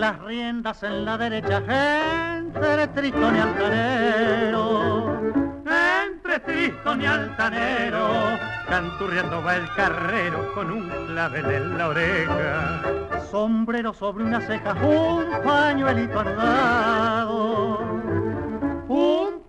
Las 0.03 0.19
riendas 0.19 0.83
en 0.83 1.05
la 1.05 1.17
derecha, 1.17 1.63
entre 2.35 2.87
Tristón 2.89 3.37
y 3.37 3.39
Altanero. 3.39 5.21
Entre 6.05 6.39
Tristón 6.41 7.01
y 7.01 7.05
Altanero, 7.05 8.09
canturreando 8.67 9.41
va 9.41 9.55
el 9.55 9.69
carrero 9.77 10.53
con 10.53 10.71
un 10.71 10.89
clavel 11.07 11.45
en 11.45 11.77
la 11.77 11.87
oreja. 11.87 12.81
Sombrero 13.31 13.93
sobre 13.93 14.25
una 14.25 14.41
ceja, 14.41 14.73
un 14.73 15.41
pañuelito 15.41 16.19
anudado. 16.19 17.72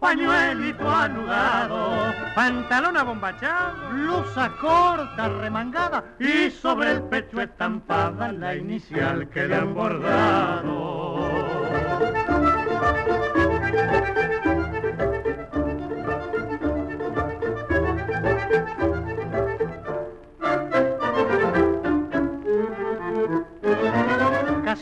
Pañuelito 0.04 0.86
anudado, 0.86 2.12
pantalón 2.34 2.94
abombachado, 2.94 3.88
blusa 3.88 4.50
corta 4.60 5.28
remangada 5.40 6.04
y 6.20 6.50
sobre 6.50 6.92
el 6.92 7.02
pecho 7.04 7.40
estampada 7.40 8.30
la 8.30 8.54
inicial 8.54 9.26
que 9.30 9.48
le 9.48 9.56
han 9.56 9.74
bordado. 9.74 11.23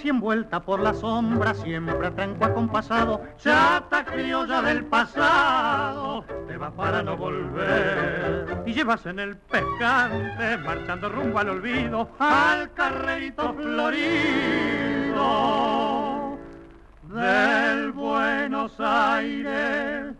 Casi 0.02 0.08
envuelta 0.10 0.58
por 0.64 0.80
la 0.80 0.94
sombra, 0.94 1.54
siempre 1.54 2.10
tranco 2.10 2.44
acompasado, 2.44 3.22
chata 3.38 4.04
criolla 4.04 4.60
del 4.60 4.84
pasado, 4.84 6.24
te 6.48 6.56
va 6.56 6.72
para 6.72 7.04
no 7.04 7.16
volver. 7.16 8.64
Y 8.66 8.72
llevas 8.72 9.06
en 9.06 9.20
el 9.20 9.36
pescante, 9.36 10.58
marchando 10.58 11.08
rumbo 11.08 11.38
al 11.38 11.50
olvido, 11.50 12.10
al 12.18 12.72
carrerito 12.72 13.54
florido 13.54 14.00
del 17.04 17.92
Buenos 17.92 18.72
Aires 18.80 20.16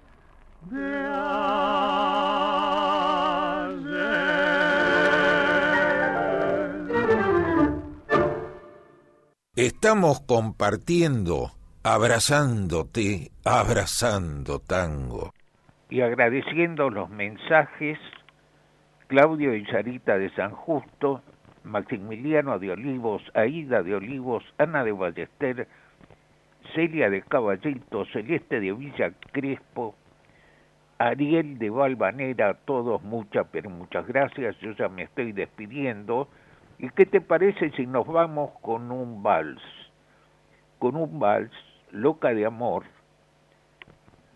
de 0.70 1.06
ayer. 1.08 3.01
Estamos 9.54 10.22
compartiendo, 10.22 11.50
abrazándote, 11.84 13.32
abrazando 13.44 14.60
tango. 14.60 15.34
y 15.90 16.00
agradeciendo 16.00 16.88
los 16.88 17.10
mensajes 17.10 17.98
Claudio 19.08 19.54
y 19.54 19.66
Sarita 19.66 20.16
de 20.16 20.30
San 20.30 20.52
Justo, 20.52 21.20
Maximiliano 21.64 22.58
de 22.58 22.70
Olivos, 22.70 23.22
Aida 23.34 23.82
de 23.82 23.94
Olivos, 23.94 24.42
Ana 24.56 24.84
de 24.84 24.92
Ballester, 24.92 25.68
Celia 26.74 27.10
de 27.10 27.20
Caballito, 27.20 28.06
Celeste 28.06 28.58
de 28.58 28.72
Villa 28.72 29.12
Crespo, 29.32 29.94
Ariel 30.96 31.58
de 31.58 31.68
Valvanera, 31.68 32.54
todos 32.54 33.02
muchas, 33.02 33.46
pero 33.52 33.68
muchas 33.68 34.06
gracias, 34.06 34.58
yo 34.60 34.72
ya 34.72 34.88
me 34.88 35.02
estoy 35.02 35.32
despidiendo. 35.32 36.28
¿Y 36.82 36.90
qué 36.90 37.06
te 37.06 37.22
parece 37.22 37.70
si 37.70 37.86
nos 37.86 38.06
vamos 38.06 38.50
con 38.60 38.90
un 38.90 39.22
vals? 39.22 39.62
Con 40.78 40.96
un 40.96 41.18
vals, 41.18 41.52
Loca 41.92 42.34
de 42.34 42.44
Amor, 42.44 42.84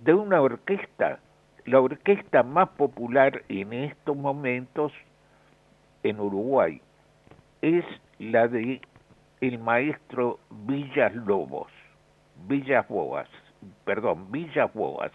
de 0.01 0.15
una 0.15 0.41
orquesta 0.41 1.19
la 1.67 1.81
orquesta 1.81 2.45
más 2.45 2.69
popular 2.71 3.43
en 3.49 3.73
estos 3.73 4.17
momentos 4.17 4.93
en 6.05 6.21
Uruguay 6.21 6.81
es 7.61 7.85
la 8.21 8.47
de 8.47 8.81
el 9.41 9.59
maestro 9.59 10.39
Villas 10.49 11.13
Lobos, 11.17 11.73
Villas 12.47 12.87
Boas, 12.87 13.29
perdón, 13.85 14.31
Villas 14.31 14.73
Boas. 14.73 15.11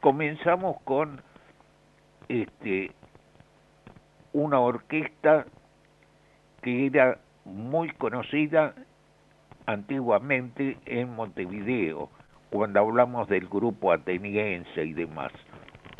Comenzamos 0.00 0.76
con 0.82 1.22
este 2.28 2.92
una 4.34 4.60
orquesta 4.60 5.46
que 6.62 6.86
era 6.86 7.18
muy 7.44 7.90
conocida 7.90 8.74
antiguamente 9.66 10.78
en 10.86 11.14
Montevideo, 11.14 12.10
cuando 12.50 12.80
hablamos 12.80 13.28
del 13.28 13.46
grupo 13.48 13.92
ateniense 13.92 14.84
y 14.84 14.94
demás. 14.94 15.32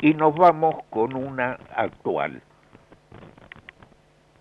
Y 0.01 0.13
nos 0.13 0.35
vamos 0.35 0.75
con 0.89 1.15
una 1.15 1.59
actual, 1.75 2.41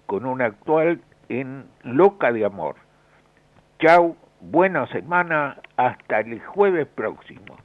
con 0.06 0.24
una 0.24 0.46
actual 0.46 1.02
en 1.28 1.66
Loca 1.82 2.32
de 2.32 2.44
Amor. 2.44 2.76
Chau, 3.80 4.16
buena 4.40 4.86
semana, 4.86 5.60
hasta 5.76 6.20
el 6.20 6.40
jueves 6.40 6.86
próximo. 6.86 7.56